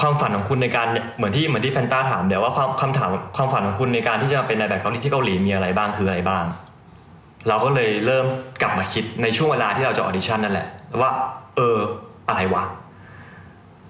[0.00, 0.86] ความฝันของคุณในการ
[1.16, 6.44] เหมือนที่เหมือนที่แฟนตาถามเดี๋ยวว่าความคำถามความฝันของคุณในการที่จะมาเป็นนายแบบเกาหลีที่เกาหลีมีอะไรบ้างคืออะไรบ้าง
[7.48, 8.26] เราก็เลยเริ่ม
[8.62, 10.66] กลับมาคิดในช่วงเวลาที่เราจะออดิชั่นนั่นแหละ
[11.00, 11.10] ว่า
[11.56, 11.76] เออ
[12.28, 12.64] อะไรวะ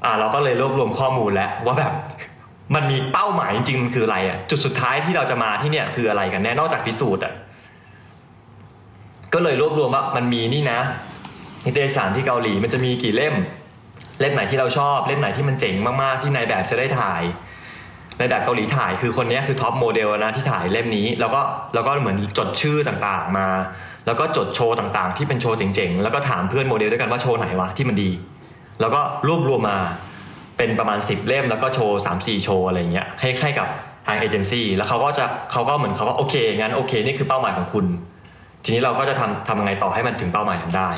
[0.04, 1.92] อ่าเราก็เลยรวบรวมข้อมูลแล้วว่าแบบ
[2.74, 7.32] มันมีเป้าหมายจริงๆมันคืออะไรอะจุดสุดท้ายที่เราจะมาที่เนี่ยคืออะไรกันแน่นอกจากพิสูจน์อะ
[9.34, 10.80] ก็เลยรวบรวมว่ามันมีนี่นะ
[11.66, 13.34] นิตยสารที่เกาหลีมันจะมีกี่เล่ม
[14.20, 17.22] เล่มไหนที่เราชอบ เล่มไหนที่มันเจ๋งมากๆที่นายแบบจะได้ถ่าย
[18.18, 21.40] ในแบบเกาหลีถ่ายคือคนนี้คือท็อปโมเดลนะที่ถ่ายเล่มนี้ แล้วก็
[21.74, 23.48] แล้วก็เหมือนจดชื่อต่างๆมา
[24.06, 28.10] แล้วก็จดโชว์ต่างๆ ที่เป็นโชว์เจ๋งๆ แล้วก็ถามเพื่อนโมเดลด้วยกันว่าโชว์ไหนวะที่มันดี
[28.80, 29.78] แล้วก็รวบรวมมา
[30.60, 33.68] เป็นประมาณ 10 เล่มแล้วก็โชว์ 3 4 โชว์อะไรเงี้ยให้ให้กับ
[34.06, 37.86] ทางเอเจนซี่แล้วเขาก็จะเขาก็เหมือนเขาก็โอเคงั้นโอเคนี่คือเป้าหมายของคุณ
[38.64, 40.90] ทีนี้เราก็จะทำทำยังไงต่อให้มันถึงเป้าหมายนั้นได้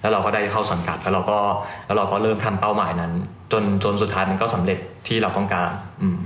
[0.00, 1.38] แล้วเราก็ได้เข้าสังกัดแล้วเราก็
[1.86, 3.12] แล้วเราก็เริ่มทำเป้าหมายนั้น
[3.52, 5.70] จนจนสุดท้ายมันก็สำเร็จที่เราต้องการ
[6.02, 6.18] อืม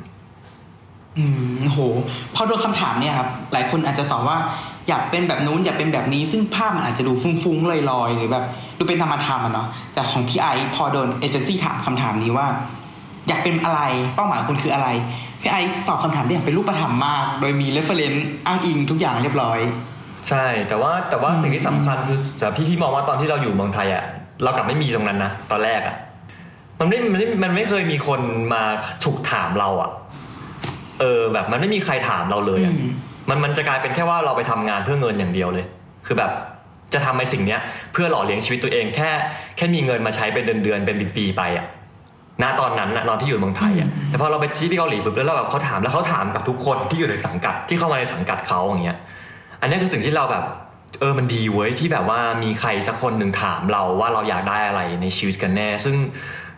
[1.19, 1.25] อื
[1.57, 1.81] มโห
[2.35, 4.37] พอโดนคำถามเนี่ยครับหลายคนอาจจะตอบว่า
[4.89, 8.45] อยากเป็นแบบนู้นอยากเป็นแบบนี้ ซึ่งภาพมันอาจจะดูฟุ้งๆลอยๆ หรือแบบ
[8.79, 12.47] ดูเป็นนามธรรมอะเนาะแต่ของพี่ไอซ์พอโดนเอเจนซี่ถามคำถามนี้ว่า
[13.29, 13.81] อยากเป็นอะไร
[14.15, 14.89] เป้าหมายของคุณคืออะไร
[15.43, 19.59] พี่ไอซ์ตอบคำถามได้อย่างเป็นรูปธรรมมาก โดยมี reference อ้างอิงทุกอย่างเรียบร้อย
[20.29, 24.05] ใช่ แต่ว่าแต่ว่าอืมสิ่งที่สำคัญคือแต่พี่พี่มองว่าตอนที่เราอยู่เมืองไทยอะ
[24.43, 25.97] เรากลับไม่มีตรงนั้นนะตอนแรกอะ
[26.79, 28.21] มันไม่มันไม่มันไม่เคยมีคน
[28.53, 28.63] มา
[29.03, 29.91] ฉุกถามเราอะ
[31.01, 32.87] เออแบบมันไม่มีใครถามเราเลยอะอื
[33.31, 35.65] มมันมันจะกลายเป็นแค่ว่าเราไปทำงานเพื่อเงินอย่างเดียวเลย
[36.07, 36.31] คือแบบ
[36.95, 37.61] จะทำในสิ่งเนี้ย
[37.93, 39.11] เพื่อหล่อเลี้ยงชีวิตตัวเองแค่
[39.57, 41.67] แค่มีเงินมาใช้เป็นเดือนเดือนๆเป็นปีๆไปอะ
[42.43, 48.99] ณตอนนั้นนะตอนที่อยู่เมืองไทยอะแต่พอเราไปที่เกาหลีปุ๊บแล้วเราแบบเขาถามแล้วเขาถามกับทุกคนที่อยู่ในสังกัดที่เข้ามาในสังกัดเขาอย่างเงี้ย
[49.61, 50.45] อันนี้คือสิ่งที่เราแบบ
[51.01, 55.97] เออมันดีเว้ยที่แบบว่ามีใครสักคนหนึ่งถามเราว่าเราอยากได้อะไรในชีวิตกันแน่ ซึ่ง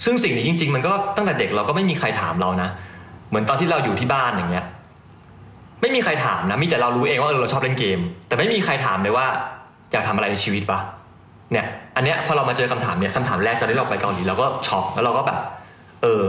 [0.05, 2.69] ซึ่งสิ่งนี้จริง ๆ มันก็ตั้งแต่เด็กเราก็ไม่มีใครถามเรานะ
[3.29, 4.65] เหมือนตอนที่เราอยู่ที่บ้านอย่างเงี้ย
[5.83, 9.27] ไม่มีใครถามนะมีแต่เรารู้เองว่าเออเราชอบเล่นเกม แต่ไม่มีใครถามเลยว่า
[9.93, 10.81] อยากทำอะไรในชีวิตปะ
[11.53, 11.67] เนี่ย
[11.97, 15.39] อันเนี้ยพอเรามาเจอคำถามเนี่ยคำถามแรกตอนที่เราไปเกาหลีเราก็ช็อกแล้วเราก็แบบ
[16.03, 16.23] เออ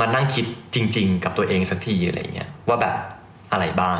[0.00, 2.94] มานั่งคิดจริง ๆ กับตัวเองสักทีอะไรเงี้ยว่าแบบ
[3.52, 3.96] อะไรบ้าง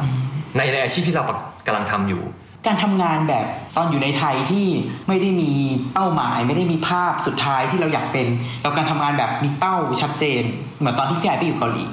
[0.56, 1.24] ในในอาชีพที่เรา
[1.66, 2.22] กำลังทำอยู่
[2.66, 4.66] การทำงานแบบตอนอยู่ในไทยที่
[5.08, 5.50] ไม่ได้มี
[5.94, 8.26] เป้าหมาย ไม่ได้มีภาพสุดท้ายที่เราอยากเป็น
[8.64, 10.42] กับการทำงานแบบมีเป้าชัดเจน
[10.78, 11.84] เหมือนตอนที่พี่ไอไปอยู่เกาหลี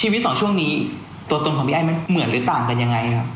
[0.00, 0.72] ชีวิตสองช่วงนี้
[1.32, 3.28] ตัวตนของพี่ไอ้มันเหมือนหรือต่างกันยังไงครับ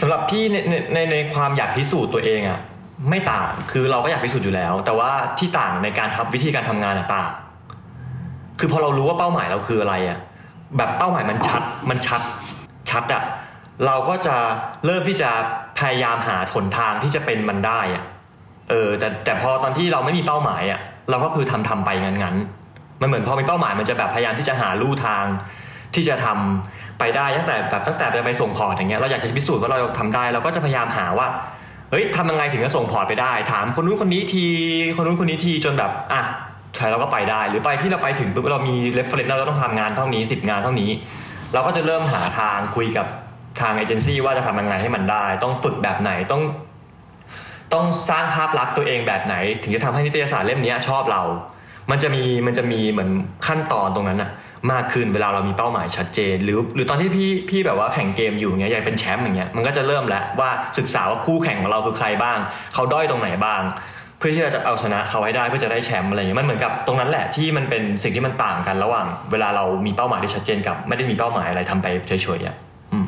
[0.00, 2.60] สำหรับพี่ในในในในความอยากพิสูจน์ตัวเองอะ
[3.10, 7.30] ไม่ต่างคือเราก็อยากพิสูจน์อยู่แล้ว แต่ว่าที่ต่างในการทำวิธีการทำงานอะต่าง
[8.58, 10.18] คือพอเรารู้ว่าเป้าหมายเราคืออะไรอะ
[10.76, 12.20] แบบเป้าหมายมันชัดมันชัด
[12.90, 13.22] ชัดอะ
[13.86, 14.36] เราก็จะ
[14.86, 15.30] เริ่มที่จะ
[15.78, 18.04] พยายามหาหนทางที่จะเป็นมันได้อะ
[18.70, 20.80] เออแต่แต่พอตอนที่เราไม่มีเป้าหมายอะ
[21.10, 25.24] เราก็คือทำทำไปงั้นๆมันเหมือนพอมีเป้าหมายมันจะแบบพยายามที่จะหาลู่ทาง
[25.94, 31.28] ที่จะทำไปได้ตั้งแต่แบบตั้งแต่ไปส่ง port อย่างเงี้ยเราอยากจะพิสูจน์ว่าเราทำได้เราก็จะพยายามหาว่า
[31.90, 34.46] เฮ้ยทำยังไงถึงจะส่ง port ไปได้ ถามคนนู้นคนนี้ที
[34.96, 36.22] คนนู้นคนนี้ทีจนแบบอะ
[36.76, 40.90] ใช่เราก็ไปได้ หรือไปที่เราไปถึงปุ๊บเรามี reference เราต้องทำงานเท่านี้10 งานเท่านี้
[41.52, 43.06] เราก็จะเริ่มหาทางคุยกับ
[43.60, 46.42] ทางเอเจนซี่ว่าจะทำยังไงให้มันได้ ต้องฝึกแบบไหนต้อง
[47.72, 51.22] ต้องสร้างภาพลักษณ์ตัวเองแบบไหน ถึงจะทำให้นิตยสารเล่มนี้ชอบเรา
[51.92, 53.10] มันจะมีมันจะมีเหมือน
[53.46, 54.30] ขั้นตอนตรงนั้นอะ
[54.72, 62.38] มากขึ้นเวลาเรามีเป้าหมายชัดเจน หรือหรือตอนที่พี่พี่แบบว่าแข่งเกมอยู่เงี้ยอยากเป็นแชมป์อย่างเงี้ยมันก็จะเริ่มแล้วว่าศึกษาว่าคู่แข่งของเราคือใครบ้าง
[62.74, 63.62] เขาด้อยตรงไหนบ้าง
[64.18, 72.56] เพื่อที่เราจะเอาชนะเขาให้ได้เพื่อจะได้แชมป์อะไรอย่างเงี้ยมันเหมือนกับตรงนั้นแหละที่มันเป็นสิ่งที่มันต่างกันระหว่าง เวลาเรามีเป้าหมายที่ชัดเจนกับ ไม่ได้มีเป้าหมายอะไรทำไปเฉยๆอะ
[72.92, 73.06] อืม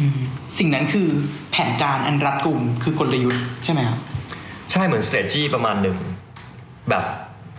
[0.00, 0.18] อืม
[0.58, 1.08] สิ่งนั้นคือ
[1.52, 3.98] แผนการอันรัดกุมคือกลยุทธ์ใช่ไหมครับ
[4.72, 5.96] ใช่เหมือน strategy ประมาณหนึ่ง
[6.90, 7.04] แบบ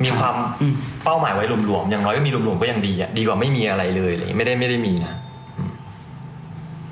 [0.03, 5.13] มีความอืมเป้าหมายไว้รวมๆอย่างน้อยก็มีรวมๆก็ยังดีอะดีกว่าไม่มีอะไรเลยอะไรอย่างเลยไม่ได้ไม่ได้มีนะ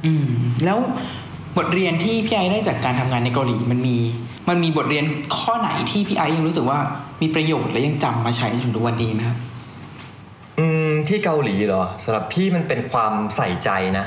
[0.06, 0.26] อืม
[0.66, 0.78] แล้ว
[1.58, 3.98] บทเรียนที่พี่ไอได้จากการทำงานในเกาหลีมันมี
[4.50, 5.06] มันมีบทเรียน
[5.38, 6.80] ข้อไหนที่พี่ไอยังรู้สึกว่า
[7.22, 9.38] มีประโยชน์และยังจำมาใช้จนถึงทุกวันนี้ไหมครับ
[10.60, 14.06] อืมที่เกาหลีเหรอสำหรับพี่มันเป็นความใส่ใจนะ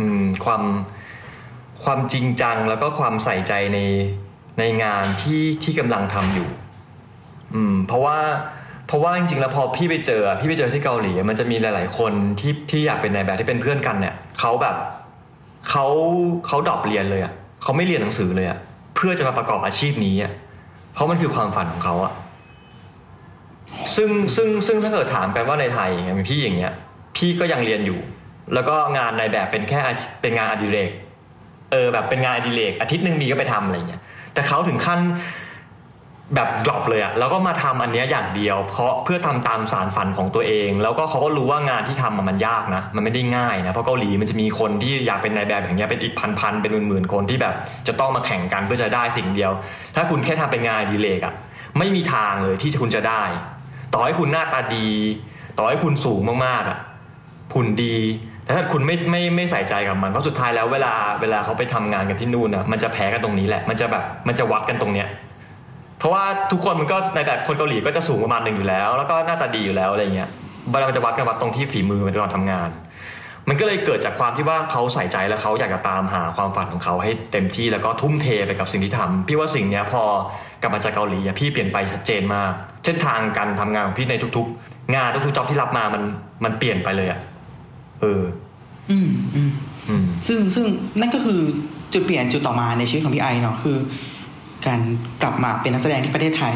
[0.00, 0.62] อืม ความ
[1.84, 3.78] ความจริงจังแล้วก็ความใส่ใจใน
[4.58, 6.48] ในงานที่ที่กำลังทำอยู่
[7.54, 8.18] อืมเพราะว่า
[8.86, 14.76] เพราะว่าจริงๆแล้วพอพี่ไปเจอพี่ไปเจอที่เกาหลีมันจะมีหลาย ๆ คนที่ที่อยากเป็นนายแบบที่เป็นเพื่อนกันเนี่ยเขาแบบ
[15.68, 15.86] เขา
[16.46, 17.32] เขาดรอปเรียนเลยอะ
[17.62, 18.58] เขาไม่เรียนหนังสือเลยอะ
[18.96, 20.32] เพื่อจะมาประกอบอาชีพนี้อะ
[20.94, 22.12] เพราะมันคือความฝันของเขาอะ
[23.96, 26.72] ซึ่งซึ่งซึ่งถ้าเกิดถามกันว่าในไทยอย่างพี่อย่างเงี้ย
[27.16, 28.00] พี่ก็ยังเรียนอยู่
[28.54, 29.80] แล้วก็งานในแบบเป็นแค่
[30.22, 30.90] เป็นงานอดิเรก
[31.72, 34.02] เออแบบเป็นงานอดิเรกอาทิตย์หนึ่งมีก็ไปทำอะไรเงี้ย
[34.34, 35.00] แต่เขาถึงขั้น
[36.34, 47.54] แบบดรอปเลยอะแล้วก็มาทำอันเนี้ยอย่างเดียว เพราะเพื่อทำตามสารฝันของตัวเอง แล้วก็เขาก็รู้ว่างานที่ทำมันยากนะ มันไม่ได้ง่ายนะ เพราะเกาหลีมันจะมีคนที่อยากเป็นนายแบบอย่างเงี้ยเป็นอีกพันๆเป็นหมื่นๆคนที่แบบ
[47.86, 49.52] จะต้องมาแข่งกันเพื่อจะได้สิ่งเดียว
[49.96, 51.34] ถ้าคุณแค่ทำเป็นงานดิเรกอะ
[51.78, 53.22] ไม่มีทางเลยที่คุณจะได้
[53.94, 54.88] ต่อให้คุณหน้าตาดี
[55.58, 56.78] ต่อให้คุณสูงมากๆอะ
[57.54, 57.96] หุ่นดี
[58.44, 65.08] แต่ถ้าคุณไม่ไม่ไม่ใส่ใจกับมันเพราะสุดท้ายแล้วเวลาเวลาเขาไปทำงานกันที่นู่นอะมันจะแพ้กันตรงนี้แหละ มันจะแบบมันจะวัดกันตรงเนี้ย
[65.98, 70.28] เพราะว่าทุกคนมันก็ในแบบคนเกาหลีก็จะสูงประมาณหนึ่งอยู่แล้ว แล้วก็หน้าตาดีอยู่แล้วอะไรเงี้ย
[70.70, 72.70] เวลามันจะวัดกันวัดตรงที่ฝีมือในตอนทำงาน
[73.48, 80.02] มันก็เลยเกิดจากความที่ว่าเขาใส่ใจและเขาอยากจะตามหาความฝันของเขาให้เต็มที่แล้วก็ทุ่มเทไปกับสิ่งที่ทำพี่ว่าสิ่งเนี้ยพอ
[80.62, 82.52] กลับมาจากเกาหลีอะพี่เปลี่ยนไปชัดเจนมาก
[82.84, 86.02] เส้นทางการทำงานของพี่ในทุก ๆ งานทุกๆจ็อบที่รับมามัน
[86.44, 87.20] มันเปลี่ยนไปเลยอะ
[88.00, 88.22] เออ
[88.90, 89.50] อืมอืม
[89.88, 90.64] อืมซึ่งซึ่ง
[91.00, 91.40] นั่นก็คือ
[91.92, 93.76] จุดเปลี่ยนจุดต่อมาในชีวิตของพี่ไอเนาะคือ
[94.68, 94.80] การ
[95.22, 96.54] กลับมาเป็นนักแสดงที่ประเทศไทย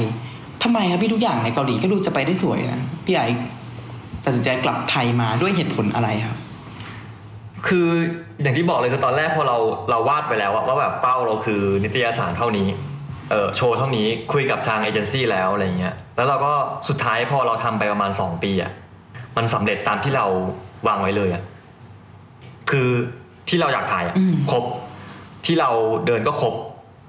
[0.62, 3.20] ทำไมครับพี่ทุกอย่างในเกาหลีก็ดูจะไปได้สวยนะพี่ไอ
[4.24, 6.38] ตัดสินใจกลับไทยมาด้วยเหตุผลอะไรครับ
[7.66, 7.88] คือ
[8.42, 9.56] อย่างที่บอกเลยคือตอนแรกพอเรา
[9.90, 12.66] เราวาดไปแล้วอะว่าแบบเป้าเราคือนิตยสารเท่านี้
[13.30, 16.52] เออโชว์เท่านี้คุยกับทางเอเจนซี่แล้วอะไรเงี้ยแล้วเราก็
[16.88, 18.72] สุดท้ายพอเราทำไปประมาณ 2 ปีอะ
[19.36, 20.26] มันสำเร็จตามที่เรา
[20.88, 21.42] วางไว้เลยอะ
[22.70, 22.88] คือ
[23.48, 24.64] ที่เราอยากถ่ายอะอืมครบ
[25.46, 25.70] ที่เรา
[26.06, 26.54] เดินก็ครบ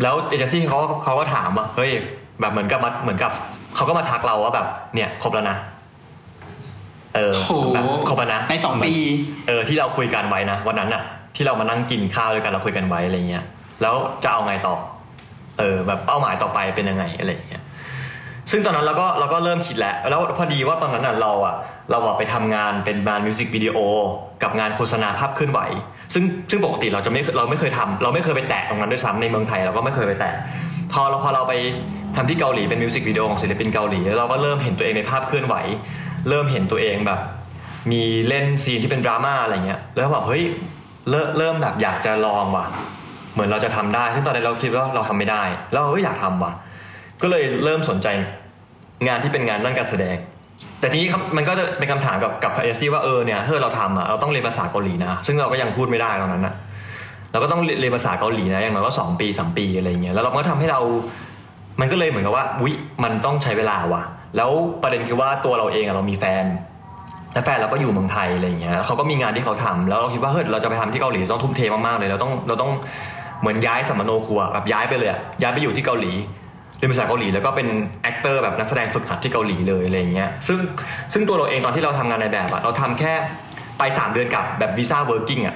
[0.01, 1.91] แล้วเอเจนซี่เขาเขาก็ถามว่าเฮ้ย
[2.39, 3.31] แบบเหมือนกับมาเหมือนกับ
[3.75, 5.57] เขาก็มาทักเราว่าแบบ เนี่ยครบแล้วนะ
[7.15, 8.91] เออโหแบบครบแล้วนะในสองปี
[9.47, 11.01] เออที่เราคุยกันไว้นะวันนั้นอะ
[11.35, 13.45] ที่เรามานั่งกินข้าวด้วยกันเราคุยกันไว้อะไรเงี้ย
[13.81, 14.75] แล้วจะเอาไงต่อ
[15.59, 17.60] เออ แบบเป้าหมายต่อไปเป็นยังไงอะไรเงี้ย
[18.51, 21.55] ซึ่งตอนนั้นเราก็เราก็เริ่มคิดแล้ว แล้วพอดีว่าตอนนั้นอะเราอะ
[21.91, 23.77] เราอะไปทำงานเป็นงานมิวสิกวิดีโอ
[24.43, 25.59] กับงานโฆษณาภาพเคลื่อนไหว
[26.13, 30.33] ซึ่งซึ่งปกติเราจะไม่เราไม่เคยทำเราไม่เคยไปแตะตรงนั้นด้วยซ้ำในเมืองไทยเราก็ไม่เคยไปแตะ
[30.93, 31.53] พอเราพอเราไป
[32.15, 35.55] ทำที่เกาหลีเป็นมิวสิกวิดีโอของศิลปินเกาหลีเราก็เริ่มเห็นตัวเองในภาพเคลื่อนไหว
[36.29, 37.19] เริ่มเห็นตัวเองแบบ
[37.91, 40.43] มีเล่นซีนที่เป็นดราม่าอะไรเงี้ยแล้วแบบเฮ้ย
[41.09, 42.65] เริ่มเริ่มแบบอยากจะลองว่ะ
[43.33, 46.51] เหมือนเราจะทำได้ ซึ่งตอนนั้นเราคิดว่าเราทำไม่ได้ แล้วเฮ้ยอยากทำว่ะ
[47.21, 48.07] ก็เลยเริ่มสนใจ
[49.07, 50.15] งานที่เป็นงานด้านการแสดง
[50.79, 56.53] แต่ทีนี้มันก็จะเป็นคำถามกับกับเอเจนซี่ว่าเออเนี่ยถ้าเราทำอะเราต้องเรียนภาษาเกาหลีนะ ซึ่งเราก็ยังพูดไม่ได้ตอนนั้นนะ
[57.31, 60.81] เราก็ต้องเรียนภาษาเกาหลีนะอย่างน้อยก็สองปีสามปีอะไรเงี้ยแล้วเราก็ทำให้เรา
[61.81, 62.71] มันก็เลยเหมือนกับว่าวิ
[63.03, 64.03] มันต้องใช้เวลาว่ะ
[64.37, 64.51] แล้ว
[64.83, 66.45] ประเด็นคือว่าตัวเราเองอะเรามีแฟน
[67.33, 72.71] และแฟนเราก็อยู่เมืองไทยอะไรเงี้ยเขาก็มีงานที่เขาทำแล้วเราคิดว่าเฮ้ยเราจะไปทำที่เกาหลีต้องทุ่มเทมากๆเลยเราต้องเราต้อง
[73.41, 75.09] เหมือนย้ายสำมะโนครัวแบบย้ายไปเลย
[75.41, 76.11] ย้ายไปอยู่ที่เกาหลี
[76.81, 77.67] เรียนภาษาเกาหลีแล้วก็เป็น
[78.03, 80.59] actor แบบนักแสดงฝึกหัดที่เกาหลีเลยอะไรเงี้ยซึ่ง
[81.13, 83.13] ซึ่งตัวเราเองตอนที่เราทำงานนายแบบอะเราทำแค่
[83.79, 85.55] ไปสามเดือนกับแบบวีซ่า working อะ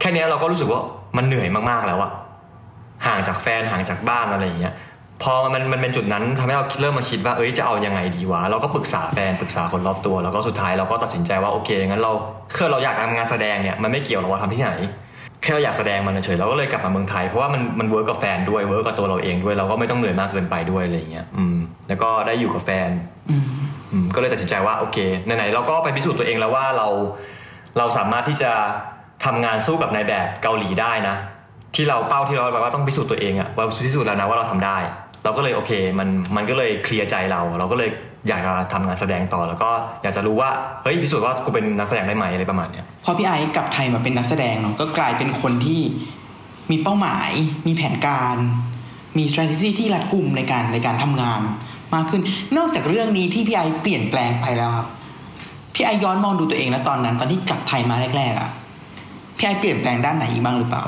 [0.00, 0.80] แค่นี้เราก็รู้สึกว่า
[1.16, 2.10] มันเหนื่อยมากๆแล้วอะ
[3.06, 4.74] ห่างจากแฟนห่างจากบ้านอะไรเงี้ย
[5.22, 12.12] พอมันมันเป็นจุดนั้นทำให้เราเริ่มมาคิดว่าเอ้ยจะเอายังไงดีวะเราก็ปรึกษาแฟนปรึกษาคนรอบตัว แล้วก็สุดท้ายเราก็ตัดสินใจว่าโอเคงั้นเรา
[12.56, 14.72] คือเราอยากทำงานแสดงเนี่ยมันไม่เกี่ยวหรอกว่าทำที่ไหน
[15.42, 21.56] แค่เราอยากแสดงมันเฉยๆเราก็เลยกลับมาเมืองไทย เพราะว่ามันมัน work กับแฟนด้วย work กับตัวเราเองด้วยเราก็ไม่ต้องเหนื่อยมากเกินไปด้วยอะไรอย่างเงี้ยอืม
[21.88, 22.88] แล้วก็ได้อยู่กับแฟน
[23.30, 23.44] อืม
[23.92, 26.88] อืมก็เลยตัดสินใจว่าโอเคไหนๆเราก็ไปพิสูจน์ตัวเองแล้วว่าเรา
[27.78, 28.50] เราสามารถที่จะ
[29.24, 31.16] ทำงานสู้กับนายแบบเกาหลีได้นะ
[31.74, 34.78] ที่เราเป้าที่เราแบบว่าต้องพิสูจน์ตัวเองอะว่าพิสูจน์แล้วนะว่าเราทำได้
[35.24, 37.90] เราก็เลยโอเคมันมันก็เลยเคลียร์ใจเรา เราก็เลย
[38.26, 39.70] อยากจะทำงานแสดงต่อแล้วก็
[40.02, 40.50] อยากจะรู้ว่า
[40.82, 45.80] เฮ้ยพิสูจน์ว่ากูเป็นนักแสดงได้ไหมอะไรประมาณเนี้ยพอพี่ไอซ์กลับไทยมาเป็นนักแสดงเนาะก็กลายเป็นคนที่
[46.70, 47.30] มีเป้าหมาย
[47.66, 48.36] มีแผนการ
[49.18, 51.40] มี strategy ที่รัดกุมในการในการทำงาน
[51.94, 52.22] มากขึ้น
[52.56, 54.88] นอกจากเรื่องนี้ที่พี่ไอซ์เปลี่ยนแปลงไปแล้วครับ
[55.74, 58.50] พี่ไอซ์ย้อนมองดูตัวเองแล้วตอนนั้น ตอนที่กลับไทยมาแรกๆอะ่ะ
[59.36, 60.84] พี่ไอซ์เปลี่ยนแปลงด้านไหนอีกบ้างหรือเปล่า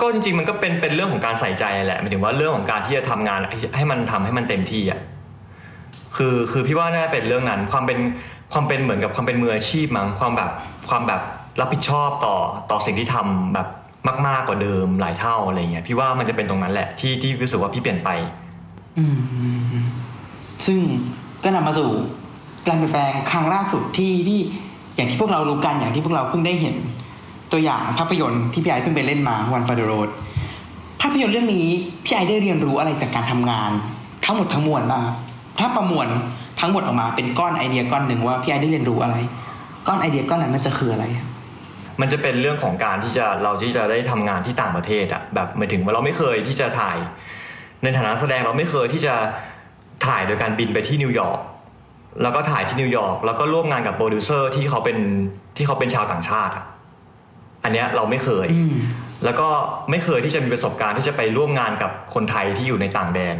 [0.00, 3.40] ก็ก็จริงๆมันก็เป็นเป็นเรื่องของการใส่ใจแหละหมายถึงว่าเรื่องของการที่จะทำงาน
[3.76, 5.00] ให้มันทำให้มันเต็มที่อะ
[6.16, 7.98] คือคือพี่ว่าน่าจะเป็นเรื่องนั้น ความเป็น
[8.52, 10.50] ความเป็นเหมือนกับความเป็นมืออาชีพมั้งความแบบ
[10.88, 11.20] ความแบบ
[11.60, 12.36] รับผิดชอบต่อ
[12.70, 13.68] ต่อสิ่งที่ทำแบบ
[14.26, 18.10] มาก ๆกว่าเดิมหลายเท่าอะไรเงี้ยพี่ว่ามันจะเป็นตรงนั้นแหละที่ที่รู้สึกว่าพี่เปลี่ยนไป
[18.98, 19.16] อืม
[20.66, 20.78] ซึ่ง
[21.44, 21.88] ก็นำมาสู่
[22.68, 24.38] การเปลี่ยนแปลงครั้งล่าสุดที่ที่
[24.96, 26.76] อย่างที่พวกเรารู้กันอย่างที่พวกเราเพิ่งได้เห็น
[27.52, 30.08] ตัวอย่างภาพยนตร์ที่พี่ไอเพิ่งไปเล่นมา One for the Road
[31.00, 31.66] ภาพยนตร์เรื่องนี้
[32.04, 33.70] พี่ไอได้เรียนรู้อะไรจากการทำงาน
[34.24, 35.04] ทั้งหมดทั้งมวลบ้าง
[35.58, 36.08] ถ้าประมวล
[36.60, 39.16] ทั้งหมดออกมาเป็นก้อนไอเดียก้อนหนึ่งว่าพี่ไอได้เรียนรู้อะไร
[39.86, 41.04] ก้อนไอเดียก้อนนั้นมันจะคืออะไร
[42.00, 46.96] มันจะเป็นเรื่องของการที่จะเราที่จะได้ทำงานที่ต่างประเทศอะแบบหมายถึงว่าเราไม่เคยที่จะถ่าย
[47.82, 49.14] ในฐานะแสดงเราไม่เคยที่จะ
[50.06, 51.40] ถ่ายโดยการบินไปที่นิวยอร์ก
[52.22, 54.98] แล้วก็ถ่ายที่นิวยอร์กแล้วก็ร่วมงานกับโปรดิวเซอร์ที่เขาเป็น
[55.56, 56.52] ที่เขาเป็นชาวต่างชาติ
[57.66, 58.74] อะอันเนี้ยเราไม่เคยอืม
[59.24, 59.48] แล้วก็
[59.90, 63.36] ไม่เคยที่จะมีประสบการณ์ที่จะไปร่วมงานกับคนไทยที่อยู่ในต่างแดน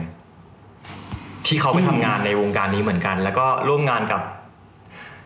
[1.46, 4.20] ที่เขาไปทำงานในวงการนี้เหมือนกัน แล้วก็ร่วมงานกับ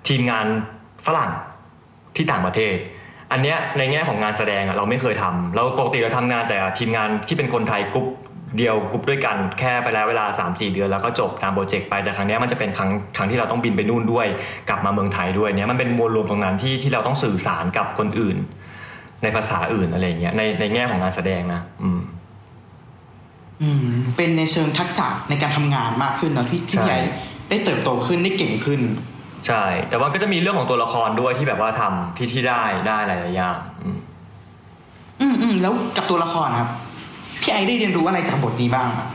[0.08, 0.46] ทีมงาน
[1.06, 1.30] ฝรั่ง
[2.16, 2.74] ที่ต่างประเทศ
[3.32, 8.06] อันเนี้ยในแง่ของงานแสดงอะเราไม่เคยทำเราปกติเราทำงานแต่ทีมงานที่เป็นคนไทยกรุ๊ป
[8.58, 14.26] เดียวกรุ๊ปด้วยกันแค่ไปแล้วเวลา 3-4 เดือนแล้วก็จบตามโปรเจกต์ไปแต่ครั้งเนี้ยมันจะเป็นครั้งครั้งที่เราต้องบินไปนู่นด้วย
[14.68, 18.36] กลับมาเมืองไทยด้วยเนี้ยมันเป็นมวลรวมตรงนั้นที่ที่เราต้องสื่อสารกับคนอื่น
[19.22, 22.00] ในภาษาอื่นอะไรอย่างเงี้ยในในแง่ของงานแสดงนะ อืม
[23.62, 27.12] อืม เป็นในเชิงทักษะในการทำงานมากขึ้นเนาะที่ที่ใช่พี่ไอซ์
[27.50, 28.80] ได้เติบโตขึ้นได้เก่งขึ้น
[29.46, 33.98] ใช่ แต่ว่าก็จะมีเรื่องของตัวละครด้วยที่แบบว่าทำที่ที่ได้ได้หลายๆอย่างอืม
[35.20, 36.70] อืมอืมแล้วกับตัวละครครับ
[37.42, 39.06] พี่ไอซ์ได้เรียนรู้อะไรจากบทนี้บ้างอะ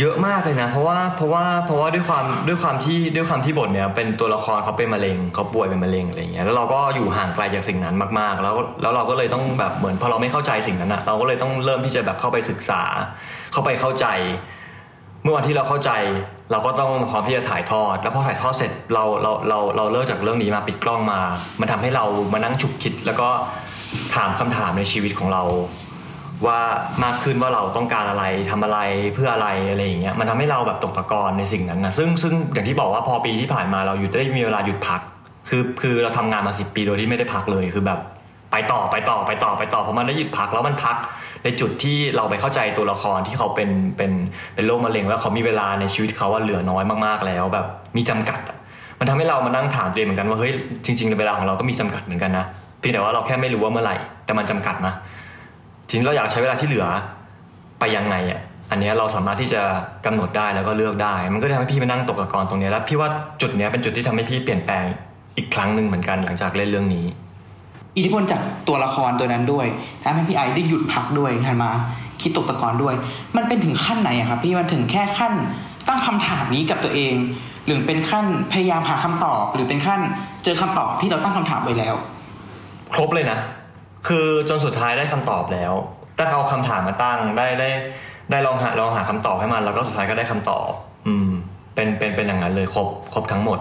[0.00, 12.82] เยอะมากเลยนะ เพราะว่าเพราะว่าเพราะว่าด้วยความด้วยความที่ด้วยความที่บทเนี้ยเป็นตัวละครเขาเป็นมะเร็งเขาป่วยเป็นมะเร็งอะไรเงี้ยแล้วเราก็อยู่ห่างไกลจากสิ่งนั้นมากๆ แล้วแล้วเราก็เลยต้องแบบเหมือนพอเราไม่เข้าใจสิ่งนั้นอะเราก็เลยต้องเริ่มที่จะแบบเข้าไปศึกษา
[13.52, 14.06] เข้าไปเข้าใจ
[15.22, 15.90] เมื่อวันที่เราเข้าใจ
[16.50, 21.20] เราก็ต้องพร้อมที่จะถ่ายทอด แล้วพอถ่ายทอดเสร็จเราเราเราเราเลิกจากเรื่องนี้มาปิดกล้องมา
[21.60, 23.28] มันทำให้เรามานั่งฉุกคิดแล้วก็
[24.14, 25.42] ถามคำถามในชีวิตของเรา
[26.46, 26.58] ว่า
[27.04, 28.78] มากขึ้นว่าเราต้องการอะไรทำอะไร
[29.14, 35.00] เพื่ออะไรอะไรอย่างเงี้ยมันทำให้เราแบบตกตะกอนในสิ่งนั้นนะซึ่งซึ่งอย่างที่บอกว่าพอปีที่ผ่านมาเราหยุดได้มีเวลาหยุดพัก
[35.48, 38.00] คือคือเราทำงานมาสิปีโดยที่ไม่ได้พักเลยคือแบบ
[38.52, 40.96] ไปต่อไปต่อไปต่อไปต่อเพราะมันได้หยุดพักแล้วมันพัก
[41.44, 44.12] ในจุดที่เราไปเข้าใจตัวละครที่เขาเป็นเป็น
[44.54, 48.40] เป็นโรคมะเร็งแล้วเขามีเวลาในชีวิตเขาว่าเหลือน้อยมากๆแล้วแบบมีจำกัด
[48.98, 50.52] มันทำให้เรามานั่งถามตัวเองเหมือนกันว่าเฮ้ย
[50.84, 52.44] จริงๆเวลาของเราก็มีจำกัดเหมือนกันนะ
[52.80, 54.94] เพียงแต่ว่าเราแค่ไม่รู้ว่าเมื่อไหร่แต่มันจำกัดนะ
[55.94, 56.86] ทีนี้เราอยากใช้เวลาที่เหลือ
[57.80, 59.62] ไปยังไงอะอันเนี้ยเราสามารถที่จะ
[60.06, 63.08] กำหนดได้แล้วก็เลือกได้ มันก็ทำให้พี่มานั่งตกตะกอนตรงเนี้ยแล้วพี่ว่า
[63.40, 64.84] จุดเนี้ยเป็นจุดที่ทำให้พี่เปลี่ยนแปลง
[65.36, 67.06] อีกครั้งหนึ่งเหมือนกันหลังจากเล่นเรื่องนี้
[67.96, 69.66] อิทธิพลจากตัวละครตัวนั้นด้วย
[70.02, 71.70] ทำให้พี่ไอซ์ได้หยุดพักด้วยหันมา
[72.22, 72.94] คิดตกตะกอนด้วย
[73.36, 75.32] มันเป็นถึงขั้นไหนอะครับ พี่มันถึงแค่ขั้น
[75.88, 77.14] ตั้งคำถามนี้กับตัวเอง
[77.66, 80.00] หรือเป็นขั้นพยายามหาคำตอบ หรือเป็นขั้น
[80.44, 81.94] เจอคำตอบที่เราตั้งคำถามไว้แล้ว
[82.94, 83.38] ครบเลยนะ
[84.06, 85.72] คือจนสุดท้ายได้คำตอบแล้ว
[86.18, 87.68] ตั้งเอาคำถามมาตั้งได้ได้
[88.30, 90.68] ได้ลองหาลองหาคำตอบให้มัน แล้วก็สุดท้ายก็ได้คำตอบ
[91.06, 91.30] อืม
[91.74, 93.58] เป็นเป็นเป็นอย่างนั้นเลยครบครบทั้งหมด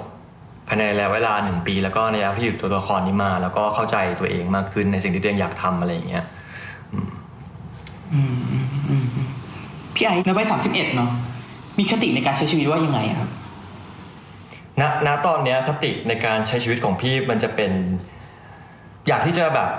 [0.68, 6.26] ภายในระยะเวลาหนึ่งปี แล้วก็ในระยะที่อยู่ตัวละครนี้มา แล้วก็เข้าใจตัวเองมากขึ้นในสิ่งที่ตัวเองอยากทำอะไรอย่างเงี้ย
[6.94, 7.10] อืม
[8.14, 9.28] อืมอืมอืม
[9.96, 11.10] พี่ไอ้ในวัยสามสิบเอ็ดเนาะ
[11.80, 13.30] มีคติในการใช้ชีวิตว่ายังไงอะครับ
[14.82, 17.72] ณณตอนเนี้ยคติในการใช้ชีวิตของพี่มันจะเป็น
[19.08, 19.70] อยากที่จะแบบ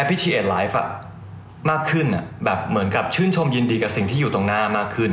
[0.00, 0.88] appreciate life อะ
[1.70, 5.12] มากขึ้นอะแบบเหมือนกับชื่นชมยินดีกับสิ่งที่อยู่ตรงหน้ามากขึ้น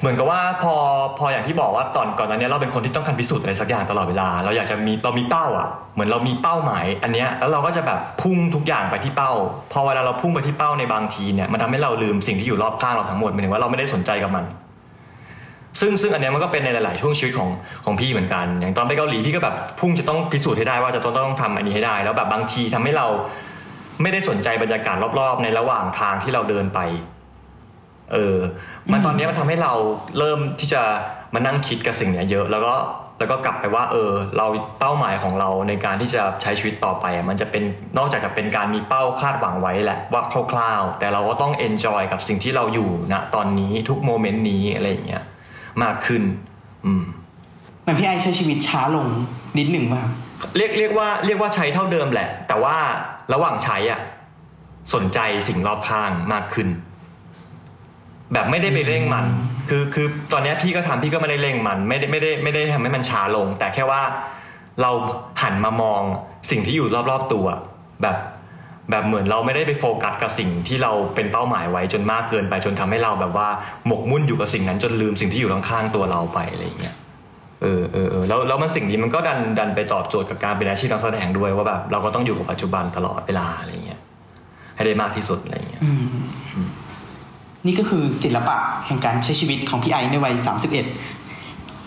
[0.00, 0.74] เหมือนกับว่าพอ
[1.18, 9.32] พออย่างที่บอกว่าตอนก่อนนั้นเนี้ยเราเป็นคนที่ต้องการพิสูจน์อะไรสักอย่างตลอดเวลา เราอยากจะมีเรามีเป้าอะเหมือนเรามีเป้าหมาย อันเนี้ยแล้วเราก็จะแบบพุ่งทุกอย่างไปที่เป้า
[9.72, 14.44] พอเวลาเราพุ่งไปที่เป้าในบางทีเนี่ยมันทำให้เราลืมสิ่งที่อยู่รอบข้างเราทั้งหมดหมายถึงว่าเราไม่ได้สนใจกับมัน
[15.80, 17.48] ซึ่งซึ่งอันเนี้ยมันก็เป็นในหลาย ๆ ช่วงชีวิตของ
[17.84, 23.06] ของพี่เหมือนกัน อย่างตอนไปเกาหลีพี่ก็แบบพุ่งจะต้องพิสูจน์ให้ได้ว่าจะต้องต้องทำอันนี้ให้ได้ แล้วแบบบางทีทำให้เรา
[24.02, 26.80] ไม่ได้สนใจบรรยากาศรอบๆ ในระหว่างทางที่เราเดินไป
[28.12, 28.36] เออ
[28.92, 29.72] มันตอนเนี้ยมันทำให้เรา
[30.18, 30.82] เริ่มที่จะ
[31.34, 32.74] มานั่งคิดกับสิ่งเนี้ยเยอะ แล้วก็
[33.18, 34.46] แล้วก็กลับไปว่า เออ เรา
[34.80, 37.62] เป้าหมายของเราในการที่จะใช้ชีวิตต่อไปอะมันจะเป็น
[37.98, 45.24] นอกจากจะเป็นการมีเป้าคาดหวังไว้แหละว่าคร่าวๆ แต่เราก็ต้อง enjoy กับสิ่งที่เราอยู่ณตอนนี้ทุกโมเมนต์นี้อะไรอย่างเงี้ย
[45.82, 46.22] มากขึ้น
[46.84, 47.04] อืม
[47.82, 49.06] เหมือนพี่ไอ้ใช้ชีวิตช้าลง
[49.58, 50.12] นิดหนึ่งป่ะครับ
[50.56, 52.76] เรียกเรียกว่าเรียกว่าใช้เท่าเดิมแหละ แต่ว่า
[53.32, 54.00] ระหว่างใช้อะ
[54.94, 56.68] สนใจสิ่งรอบข้างมากขึ้น
[58.32, 59.26] แบบไม่ได้ไปเร่งมัน
[59.68, 64.02] คือคือตอนเนี้ยพี่ก็ทำพี่ก็ไม่ได้เร่งมัน ไม่ได้ไม่ได้ไม่ได้ทำให้มันช้าลง แต่แค่ว่า
[64.82, 64.90] เรา
[65.42, 66.02] หันมามอง
[66.50, 67.46] สิ่งที่อยู่รอบๆตัว
[68.02, 68.16] แบบ
[68.90, 73.48] แบบเหมือนเราไม่ได้ไปโฟกัสกับสิ่งที่เราเป็นเป้าหมายไว้จนมากเกินไปจนทำให้เราแบบว่า
[73.86, 76.94] หมกมุ่นอยู่กับสิ่งนั้นจนลืมสิ่งที่อยู่ข้างๆตัวเราไปอะไรอย่างเงี้ย
[77.64, 84.00] เออเออเออแล้วแล้วมันสิ่งนี้มันก็ดันดันไปตอบโจทย์กับการเป็นอาชีพนักแสดงด้วยว่าแบบเราก็ต้องอยู่กับปัจจุบันตลอดเวลาอะไรเงี้ย
[84.76, 86.68] ให้ได้มากที่สุดอะไรเงี้ยอืม
[87.66, 90.86] นี่ก็คือศิลปะแห่งการใช้ชีวิตของพี่ไอ้ในวัยสามสิบเอ็ด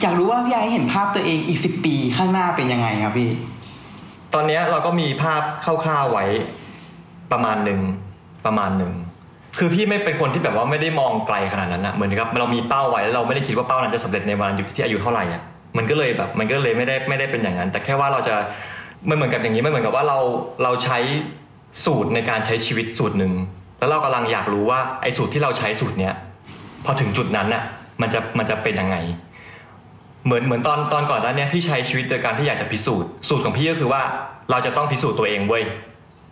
[0.02, 3.30] อยากรู้ว่าพี่ไอ้เห็นภาพตัวเองอีกสิบปีข้างหน้าเป็นยังไงครับพี่
[4.34, 5.42] ตอนเนี้ยเราก็มีภาพ
[5.84, 6.26] คร่าวๆไว้
[7.32, 7.80] ประมาณหนึ่ง
[8.46, 8.94] ประมาณหนึ่ง
[9.58, 15.42] คือพี่ไม่เป็นคนที่แบบว่าไม่ได้มองไกลขนาดนั้นนะเหมือนกับเรามีเป้าไว้แล้วเราไม่ได้คิดว่าเป้านั้นจะสำเร็จในวันอายุที่อายุเท่าไหร่อะ
[15.78, 18.36] มันก็เลยแบบมันก็เลยไม่ได้ไม่ได้เป็นอย่างนั้น แต่แค่ว่าเราจะ
[19.10, 20.20] มันเหมือนกับอย่างนี้มันเหมือนกับว่าเรา
[20.64, 20.98] เราใช้
[21.86, 23.34] สูตรในการใช้ชีวิตสูตรหนึ่ง
[23.80, 26.14] แล้วเรากำลังอยากรู้ว่าไอ้สูตรที่เราใช้สูตรเนี้ย
[26.86, 27.64] พอถึงจุดนั้นน่ะ
[28.02, 28.98] มันจะมันจะเป็นยังไง
[30.26, 34.02] เหมือนเหมือนตอนตอนก่อนหน้าเนี้ยพี่ใช้ชีวิตโดยการที่อยากจะพิสูจน์สูตรของพี่ก็คือว่า
[34.52, 35.64] เราจะต้องพิสูจน์ตัวเองเว้ย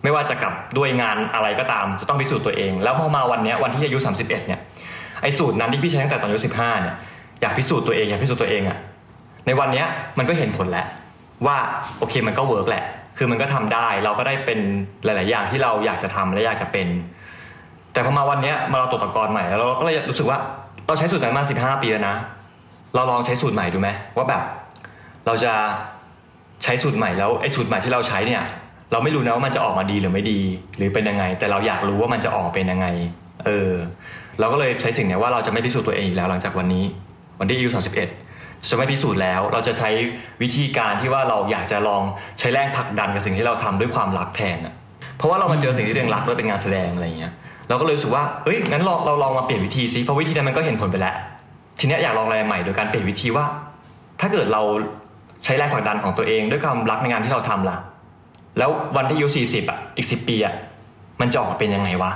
[0.03, 4.60] ไม่ว่าจะกับด้วยงานอะไรก็ตามจะต้องพิสูจน์ตัวเอง แล้วพอมาวันเนี้ยวันที่อายุ 31เนี่ย
[5.21, 6.95] ไอ้สูตรนั้นที่พี่ใช้ตั้งแต่ตอนอายุ15เนี่ย
[7.41, 8.77] อยากพิสูจน์ตัวเองอยากพิสูจน์ตัวเองอะ
[9.45, 9.84] ในวันนี้
[10.17, 10.88] มันก็เห็นผลแล้ว
[11.45, 11.58] ว่า
[11.99, 12.84] โอเคมันก็เวิร์กแหละ
[13.17, 14.60] คือมันก็ทำได้เราก็ได้เป็น
[15.05, 16.88] หลาย ๆ อย่างที่เราอยากจะทำและอยากจะเป็น
[17.93, 20.38] แต่พอมาวันนี้มาเราตกตะกอนใหม่แล้วเราก็เลยรู้สึกว่า
[20.88, 22.15] เราใช้สูตรนั้นมา 15 ปีแล้วนะ
[22.95, 24.41] เราลองใช้สูตรใหม่ดูไหมว่าแบบ
[25.25, 25.53] เราจะ
[26.63, 28.43] ใช้สูตรใหม่แล้วไอ้สูตรใหม่ที่เราใช้เนี่ย
[28.91, 30.39] เราไม่รู้นะว่ามันจะออกมาดีหรือไม่ดี
[30.77, 32.88] หรือเป็นยังไง แต่เราอยากรู้ว่ามันจะออกเป็นยังไง
[33.45, 33.71] เออ
[34.39, 36.84] เราก็เลยใช้สิ่งนี้ว่าเราจะไม่พิสูจน์ตัวเองอีกแล้วหลังจากวันนี้
[37.39, 38.25] วันที่อายุ31
[38.70, 39.89] จะไม่พิสูจน์แล้ว เราจะใช้
[40.41, 42.02] วิธีการที่ว่าเราอยากจะลอง
[42.39, 44.74] ใช้แรงผลักดันกับสิ่งที่เราทำด้วยความรักแทนอะ
[45.18, 47.34] เพราะว่าเรามาเจอสิ่งที่ตัวเองรักด้วยเป็นงานแสดงอะไรเงี้ย
[47.70, 51.15] เราก็เลยรู้สึกว่าเอ้ยงั้นเราเราลองมาเปลี่ยนวิธีซิเพราะวิธีนั้นมันก็เห็นผลไปแล้ว
[51.80, 53.46] ทีนี้อยากลองอะไรใหม่โดยการเปลี่ยนวิธีว่า
[54.22, 54.62] ถ้าเกิดเรา
[55.44, 57.78] ใช้แรงผลักดันของตัวเองด้วยความรักในงานที่เราทำล่ะ
[58.58, 60.54] แล้ววันที่อายุสี่สิบอะอีกสิบปีอะ
[61.22, 62.12] มันจะออกมาเป็นยังไงวะ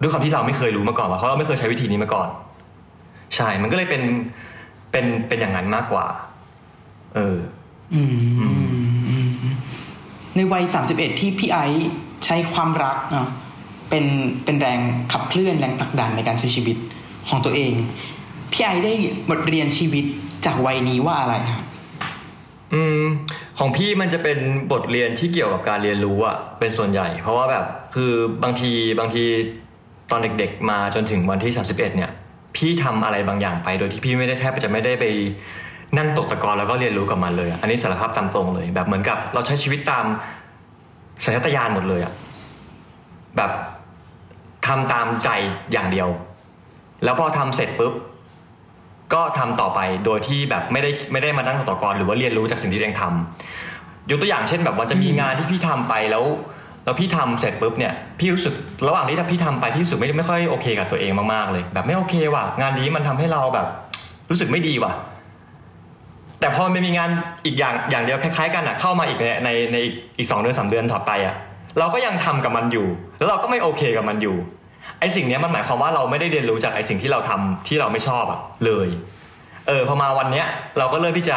[0.00, 2.28] ด้วยความที่เราไม่เคยรู้มาก่อนว่าเพราะเราไม่เคยใช้วิธีนี้มาก่อน
[3.36, 4.02] ใช่มันก็เลยเป็น
[4.96, 6.06] เป็นเป็นอย่างนั้นมากกว่า
[7.14, 7.36] เออ
[7.94, 8.66] อืมอืม
[9.08, 9.28] อืม
[10.36, 11.90] ในวัยสามสิบเอ็ดที่พี่ไอซ์
[12.24, 13.28] ใช้ความรักเนาะ
[13.90, 14.04] เป็น
[14.44, 14.80] เป็นแรง
[15.12, 16.76] ขับเคลื่อนแรงผลักดันในการใช้ชีวิต
[17.28, 17.72] ของตัวเอง
[18.52, 18.92] พี่ไอซ์ได้
[19.30, 20.04] บทเรียนชีวิต
[20.44, 21.62] จากวัยนี้ว่าอะไรครับ
[22.74, 23.02] อืม
[23.58, 24.38] ของพี่มันจะเป็น
[24.72, 27.64] บทเรียนที่เกี่ยวกับการเรียนรู้อะเป็นส่วนใหญ่ เพราะว่าแบบ
[27.94, 28.12] คือ
[28.42, 29.24] บางทีบางที
[30.10, 32.12] ตอนเด็กๆมาจนถึงวันที่ 31 เนี่ย
[32.56, 35.04] พี่ทำอะไรบางอย่างไป โดยที่พี่ไม่ได้แทบจะไม่ได้ไป
[35.98, 40.04] นั่งตกตะกอนแล้วก็เรียนรู้กับมันเลย อันนี้สารภาพตามตรงเลย แบบเหมือนกับเราใช้ชีวิตตาม
[41.24, 42.12] สัญชาตญาณหมดเลยอะ
[43.36, 43.50] แบบ
[44.66, 45.28] ทำตามใจ
[45.72, 46.08] อย่างเดียว
[47.04, 47.92] แล้วพอทำเสร็จปุ๊บ
[49.14, 56.24] ก็ทำต่อไปโดยที่แบบไม่ได้ไม่ได้มานั่งต่อกรหรือว่าเรียนรู้จากสิ่งที่เองทำยกตัวอย่างเช่นแบบว่าจะมีงานที่พี่ทำไปแล้ว
[56.86, 58.54] แล้วพี่ทำเสร็จปุ๊บเนี่ยพี่รู้สึก
[58.88, 63.66] ระหว่างที่พี่ทำไปพี่รู้สึกไม่ไม่ค่อยโอเคกับตัวเองมากๆเลย แบบไม่โอเคว่ะงานนี้มันทำให้เราแบบ
[64.30, 64.92] รู้สึกไม่ดีว่ะ
[66.40, 67.10] แต่พอมันมีงาน
[67.44, 69.76] อีกอย่างอย่างเดียวคล้ายๆ กันอะเข้ามาอีกในในใน
[70.18, 71.34] อีกสองเดือนสามเดือนถัดไปอะ
[71.78, 72.86] เราก็ยังทำกับมันอยู่
[73.18, 74.36] แล้วเราก็ไม่โอเคกับมันอยู่
[75.00, 78.88] ไอสิ่งนี้มันหมายความว่าเราไม่ได้เรียนรู้จากไอสิ่งที่เราทำที่เราไม่ชอบอะเลย
[79.68, 80.46] เออพอมาวันเนี้ย
[80.78, 81.36] เราก็เริ่มที่จะ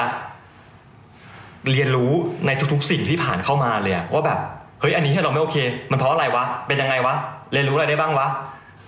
[1.71, 2.11] เรียนรู้
[2.45, 4.39] ในทุกๆสิ่งที่ผ่านเข้ามาเลยว่าแบบ
[4.79, 5.57] เฮ้ยอันนี้ที่เราไม่โอเค
[5.91, 7.15] มันเพราะอะไรวะ เป็นยังไงวะ
[7.53, 8.27] เรียนรู้อะไรได้บ้างวะ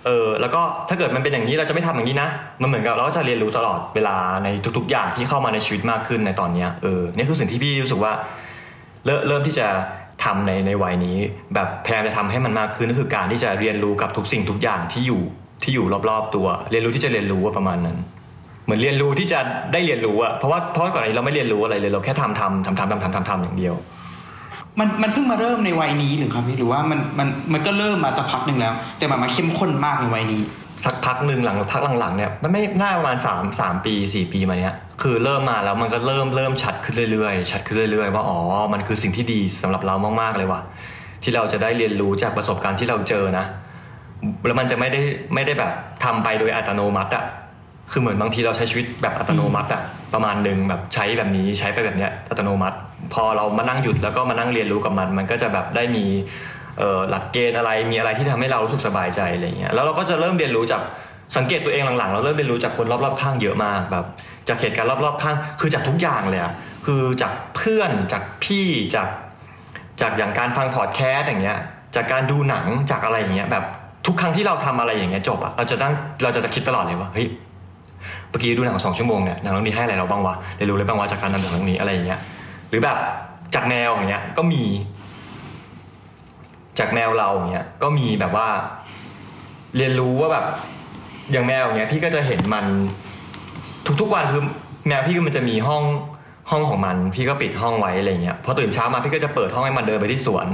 [0.06, 2.28] เออแล้วก็ถ้าเกิดมันเป็นอย่างนี้เราจะไม่ทำอย่างนี้นะ
[2.62, 8.12] มันเหมือนกับเราก็จะเรียนรู้ตลอดเวลาในทุก ๆ อย่างที่เข้ามาในชีวิตมากขึ้นในตอนเนี้ยเออนี่คือสิ่งที่พี่รู้สึกว่า
[9.04, 9.66] เริ่มเริ่มที่จะ
[10.24, 11.16] ทำในในวัยนี้
[11.54, 15.22] แบบพยายามจะทำให้มันมากขึ้นก็คือการที่จะเรียนรู้กับทุกสิ่งทุกอย่างที่อยู่
[15.62, 17.96] ที่อยู่รอบๆตัว เรียนรู้ที่จะเรียนรู้ว่าประมาณนั้น
[18.64, 19.38] เหมือนเรียนรู้ที่จะ
[19.72, 23.74] ได้เรียนรู้อะเพราะว่าเพราะก่อนหน้านี้เราไม่เรียนรู้อะไรเลยเราแค่ทำทำทำทำทำทำทำทำอย่างเดียว
[24.78, 30.42] มันมันเพิ่งมาเริ่มในวัยนี้หรือครับพี่หรือว่ามันมันมันก็เริ่มมาสักพักหนึ่งแล้ว แต่มันมาเข้มข้นมากในวัยนี้
[30.84, 38.38] สักพักหนึ่งหลังพักหลังๆเนี่ยมันไม่น่าประมาณ3 3 ปี 4 ปีมาเนี้ยคือเริ่มมาแล้วมันก็เริ่มเริ่มชัดขึ้นเรื่อยๆชัดขึ้นเรื่อยๆว่าอ๋อ
[38.72, 40.60] มันคือสิ่งที่ดีสำหรับเรามากๆเลยว่ะ
[41.22, 43.44] ที่เราจะได้เรียนรู้จากประสบการณ์ที่เราเจอนะ
[44.46, 45.00] แล้วมันจะไม่ได้
[45.34, 45.70] ไม่ได้แบบ
[46.04, 47.24] ทำไปโดยอัตโนมัติอะ
[47.90, 49.82] คือเหมือนบางทีเราใช้ชีวิตแบบอัตโนมัติอะ
[50.14, 52.76] ประมาณหนึ่งแบบใช้แบบนี้ใช้ไปแบบเนี้ยอัตโนมัติ
[53.14, 56.04] พอเรามานั่งหยุดแล้วก็มานั่งเรียนรู้กับมัน มันก็จะแบบได้มี
[57.10, 60.82] หลักเกณฑ์อะไรมีอะไรที่ทำให้เรารู้สึกสบายใจอะไรเงี้ยแล้วเราก็จะเริ่มเรียนรู้จาก
[61.36, 64.04] สังเกตตัวเองหลังๆ เราเริ่มเรียนรู้จากคนรอบๆข้างเยอะมากแบบ
[64.48, 66.52] จากเหตุการณ์รอบๆข้าง คือจากทุกอย่างเลยอะ
[66.86, 69.08] คือจากเพื่อนจากพี่จาก
[70.00, 71.58] จากอย่างการฟังพอดแคสต์อย่างเงี้ย
[71.96, 73.64] จากการดูหนังจากอะไรอย่างเงี้ยแบบ
[74.06, 75.92] ทุกครั้งที่เราทำอะไรอย่างเงี้ยจบอะเราจะตั้ง
[76.22, 77.26] เราจะคิดตลอดเลยว่าเฮ้ย
[78.28, 82.20] เมื่อกี้ดูหนังสองชั่วโมงเนี่ยหนังเรื่องนี้ให้อะไรเราบ้างวะเรียนรู้อะไรบ้างวะจากการทำหนังเรื่องนี้อะไรอย่างเงี้ย
[82.72, 82.98] หรือแบบ
[83.54, 84.62] จากแนวอย่างเงี้ยก็มี
[86.78, 88.48] จากแนวเราอย่างเงี้ยก็มีแบบว่า
[89.76, 90.46] เรียนรู้ว่าแบบ
[91.32, 92.66] อย่างแมวอย่างเงี้ยพี่ก็จะเห็นมัน
[94.00, 94.42] ทุกๆวันคือ
[94.88, 95.84] แมวพี่ก็มันจะมีห้อง
[96.50, 100.46] ห้องของมัน พี่ก็ปิดห้องไว้อะไรเงี้ยพอตื่นเช้ามาพี่ก็จะเปิดห้องให้มันเดินไปที่สวน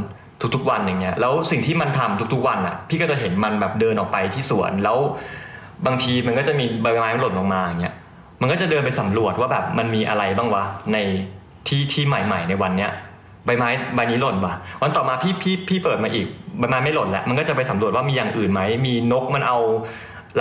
[0.55, 4.99] ทุกๆวันอย่างเงี้ยแล้วสิ่งที่มันทำทุกๆวันอะ พี่ก็จะเห็นมันแบบเดินออกไปที่สวนแล้ว
[5.87, 7.95] บางทีมันก็จะมีใบไม้หล่นลงมาอย่างเงี้ย
[8.41, 10.99] มันก็จะเดินไปสำรวจว่าแบบมันมีอะไรบ้างวะใน
[11.69, 12.91] ที่ที่ใหม่ ๆ ในวันเนี้ย
[13.47, 16.27] ใบไม้ใบนี้หล่นว่ะวันต่อมาพี่พี่พี่เปิดมาอีก
[16.59, 19.59] ใบไม้ไม่หล่นแล้วมันก็จะไปสำรวจว่ามีอย่างอื่นไหมมีนกมันเอา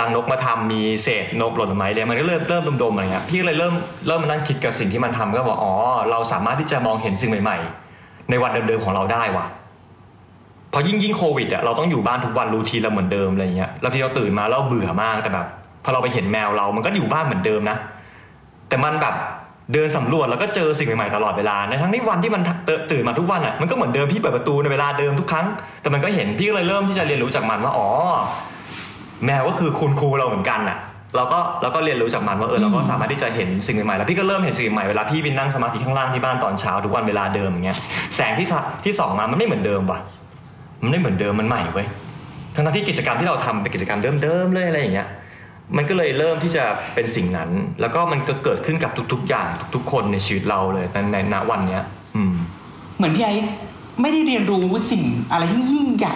[0.00, 3.74] รังนกมาทำมีเศษนกหล่นไหมเลยมันก็เริ่มเริ่มดมๆอะไรเงี้ยพี่ก็เลยเริ่ม
[4.06, 5.74] เริ่มมานั่งคิดกับสิ่งที่มันทำก็บอกอ๋อ
[6.10, 7.58] เราสามารถที่จะมองเห็นสิ่งใหม่
[7.94, 9.46] ๆ ในวันเดิมๆของเราได้ว่ะ
[10.72, 15.46] พอยิ่งยิ่งโควิดอะเราต้องอยู่บ้านทุกวันรูทีเราเหมือนเดิมอะไรเงี้ยแล้วที่เราตื่นมาแล้วเบื่อมากแต่แบบ
[15.84, 17.76] พอเราไปเห็นแมวเรามันก็อยู่บ้านเหมือนเดิมนะ
[18.68, 19.14] แต่มันแบบ
[19.72, 25.46] เดินสำรวจแล้วก็เจอสิ่งใหม่ๆตลอดเวลาในทั้งที่วันที่มันเตตื่นมาทุกวันอะมันก็เหมือนเดิมพี่เปิดประตูในเวลาเดิมทุกครั้ง
[25.82, 27.88] แต่มันก็เห็นพี่ก็เลยเริ่มที่จะเรียนรู้จากมันว่าอ๋อ
[29.24, 30.78] แมวก็คือคุณครูเราเหมือนกันอะ
[31.16, 37.78] เราก็เราก็เรียนรู้จากมันว่าเออเราก็สามารถที่จะเห็นสิ่งใหม่ๆแล้วพี่ก็เริ่มเห็นสิ่งใหม่เวลาพี่วินนั่งสมาธิข้างล่างที่บ้านตอนเช้าทุกวันเวลาเดิมอย่างเงี้ย
[38.16, 39.98] แสงที่สะที่ส่องมามันไม่เหมือนเดิมว่ะ
[40.82, 41.86] มันไม่เหมือนเดิมมันใหม่เว้ย
[42.54, 45.08] ทั้งๆที่กิจกรรมที่เราทำเป็นกิจกรรมเดิมๆเลยอะไรอย่างเงี้ย
[45.76, 46.64] มันก็เลยเริ่มที่จะ
[46.94, 47.50] เป็นสิ่งนั้น
[47.80, 51.84] แล้วก็มันก็เกิดขึ้นกับทุก ๆ อย่างทุก ๆ คนในชีวิตเราเลยในในณวันเนี้ย
[52.16, 52.32] อืม
[52.96, 53.34] เหมือนพี่ไอ้
[54.00, 56.14] ไม่ได้เรียนรู้สิ่งอะไรที่ยิ่งใหญ่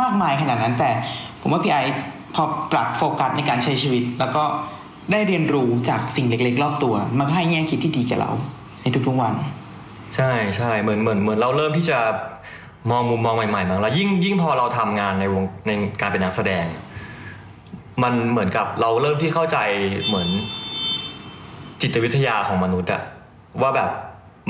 [0.00, 0.90] มากมายขนาดนั้น แต่
[1.40, 1.82] ผมว่าพี่ไอ้
[2.34, 4.42] พอปรับโฟกัสในการใช้ชีวิต แล้วก็
[5.12, 8.30] ได้เรียนรู้จากสิ่งเล็ก ๆ รอบตัว มันก็ให้แง่คิดที่ดีแก่เรา
[8.82, 9.34] ในทุกๆวัน
[10.16, 11.98] ใช่ใช่เหมือนเหมือนเหมือนเราเริ่มที่จะ
[12.90, 15.70] มองมุมมองใหม่ๆมาแล้วยิ่งยิ่งพอเราทำงานในวงใน
[16.00, 16.64] การเป็นนักแสดง
[18.02, 19.58] มันเหมือนกับเราเริ่มที่เข้าใจ
[20.06, 20.28] เหมือน
[21.82, 23.02] จิตวิทยาของมนุษย์อะ
[23.62, 23.90] ว่าแบบ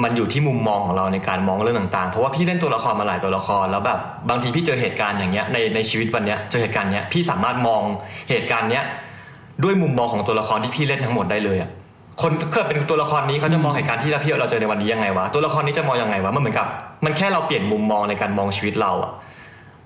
[0.02, 7.82] มันอยู่ที่มุมมองของเราในการมองเรื่องต่างๆ เพราะว่าพี่เล่นตัวละครมาหลายตัวละครแล้วแบบบางทีพี่เจอเหตุการณ์อย่างเงี้ยในในชีวิตวันเนี้ยเจอเหตุการณ์เนี้ยพี่สามารถมอง
[8.30, 8.84] เหตุการณ์เนี้ย
[9.64, 11.70] ด้วยมุมมองของตัวละครที่พี่เล่นทั้งหมดได้เลยอะ
[12.22, 16.66] คนเกิดเป็นตัวละครนี้เขาจะมองเหตุการณ์ที่เราพี่เราเจอในวันนี้ยังไงวะตัวละครนี้จะมองยังไงวะมันเหมือนกับ
[17.04, 19.12] มันแค่เราเปลี่ยนมุมมองในการมองชีวิตเราอะ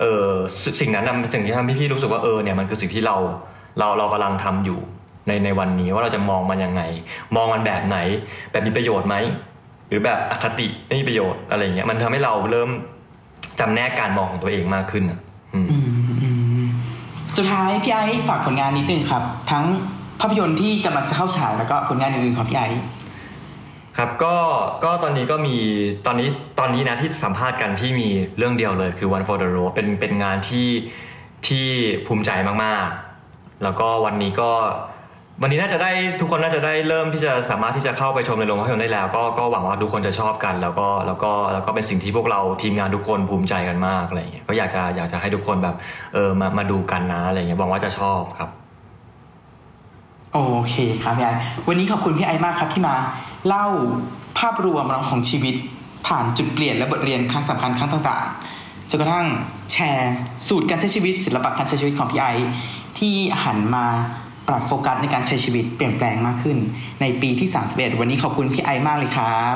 [0.00, 0.26] เออ
[0.80, 3.16] สิ่งนั้นนะเป็นสิ่งที่ทำให้พี่รู้สึกว่าเออเนี่ยมันคือสิ่งที่เรา
[3.78, 4.78] เราเรากำลังทำอยู่
[5.26, 6.82] ในในวันนี้ว่าเราจะมองมันยังไง
[7.36, 7.98] มองมันแบบไหน
[8.50, 9.16] แบบมีประโยชน์ไหม
[9.88, 12.70] หรือแบบอคติไม่มีประโยชน์อะไรอย่างเงี้ยมันทำให้เราเริ่ม
[13.60, 15.18] จำแนกการมองของตัวเองมากขึ้นอะ
[15.54, 15.66] อือ
[17.36, 19.64] สุดท้ายพี่ไอ้ฝากผลงานนิดนึงครับ ทั้ง
[20.20, 22.66] ภาพยนตร์ที่กำลังจะเข้าฉายแล้วก็ผลงานอื่นๆของพี่ไอ้
[23.98, 24.36] ครับก็
[24.84, 25.56] ก็ตอนนี้ก็มี
[26.06, 26.28] ตอนนี้
[26.58, 30.68] ตอนนี้นะที่สัมภาษณ์กันที่มีเรื่องเดียวเลยคือ One for the Road เป็นเป็นงานที่
[31.46, 31.66] ที่
[32.06, 32.30] ภูมิใจ
[32.64, 34.50] มากๆ แล้วก็วันนี้ก็
[35.42, 35.90] วันนี้น่าจะได้
[36.20, 45.76] ทุกคนน่าจะได้เริ่มที่จะสามารถที่จะเข้าไปชมในโรงภาพยนตร์ได้แล้ว ก็ก็หวังว่าทุกคนจะชอบกัน แล้วก็แล้วก็แล้วก็เป็นสิ่งที่พวกเราทีมงานทุกคนภูมิใจกันมากอะไรอย่างเงี้ยก็อยากจะอยากจะให้ทุกคนแบบ
[46.14, 48.50] เออมามาดูกันนะอะไรอย่างเงี้ยหวังว่าจะชอบครับ
[50.32, 50.38] โอ
[50.68, 51.30] เคครับพี่ไอ
[51.68, 52.94] วันนี้ขอบคุณพี่ไอมากครับที่มา
[53.48, 53.66] เล่า
[54.38, 55.54] ภาพรวมของชีวิต
[56.06, 59.26] ผ่านจุดเปลี่ยนและบทเรียนครั้งสำคัญครั้งต่างๆจนกระทั่ง
[59.72, 60.12] แชร์
[60.48, 62.48] สูตรการใช้ชีวิต ศิลปะการใช้ชีวิตของพี่ไอซ์
[62.98, 63.86] ที่หันมา
[64.48, 66.58] ปรับโฟกัสในการใช้ชีวิตเปลี่ยนแปลงมากขึ้น
[67.00, 69.54] ในปีที่ 31 วันนี้ขอบคุณพี่ไอซ์มากเลยครับ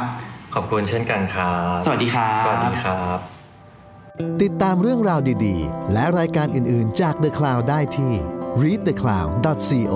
[0.55, 3.19] ขอบคุณเช่นกันครับ สวัสดีครับ สวัสดีครับ
[4.43, 8.13] ติดตามเรื่องราวดีๆ และรายการอื่นๆจาก The Cloud ได้ที่
[8.63, 9.95] readthecloud.co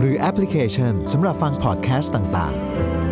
[0.00, 3.03] หรือแอปพลิเคชันสำหรับฟังพอดแคสต์ต่างๆ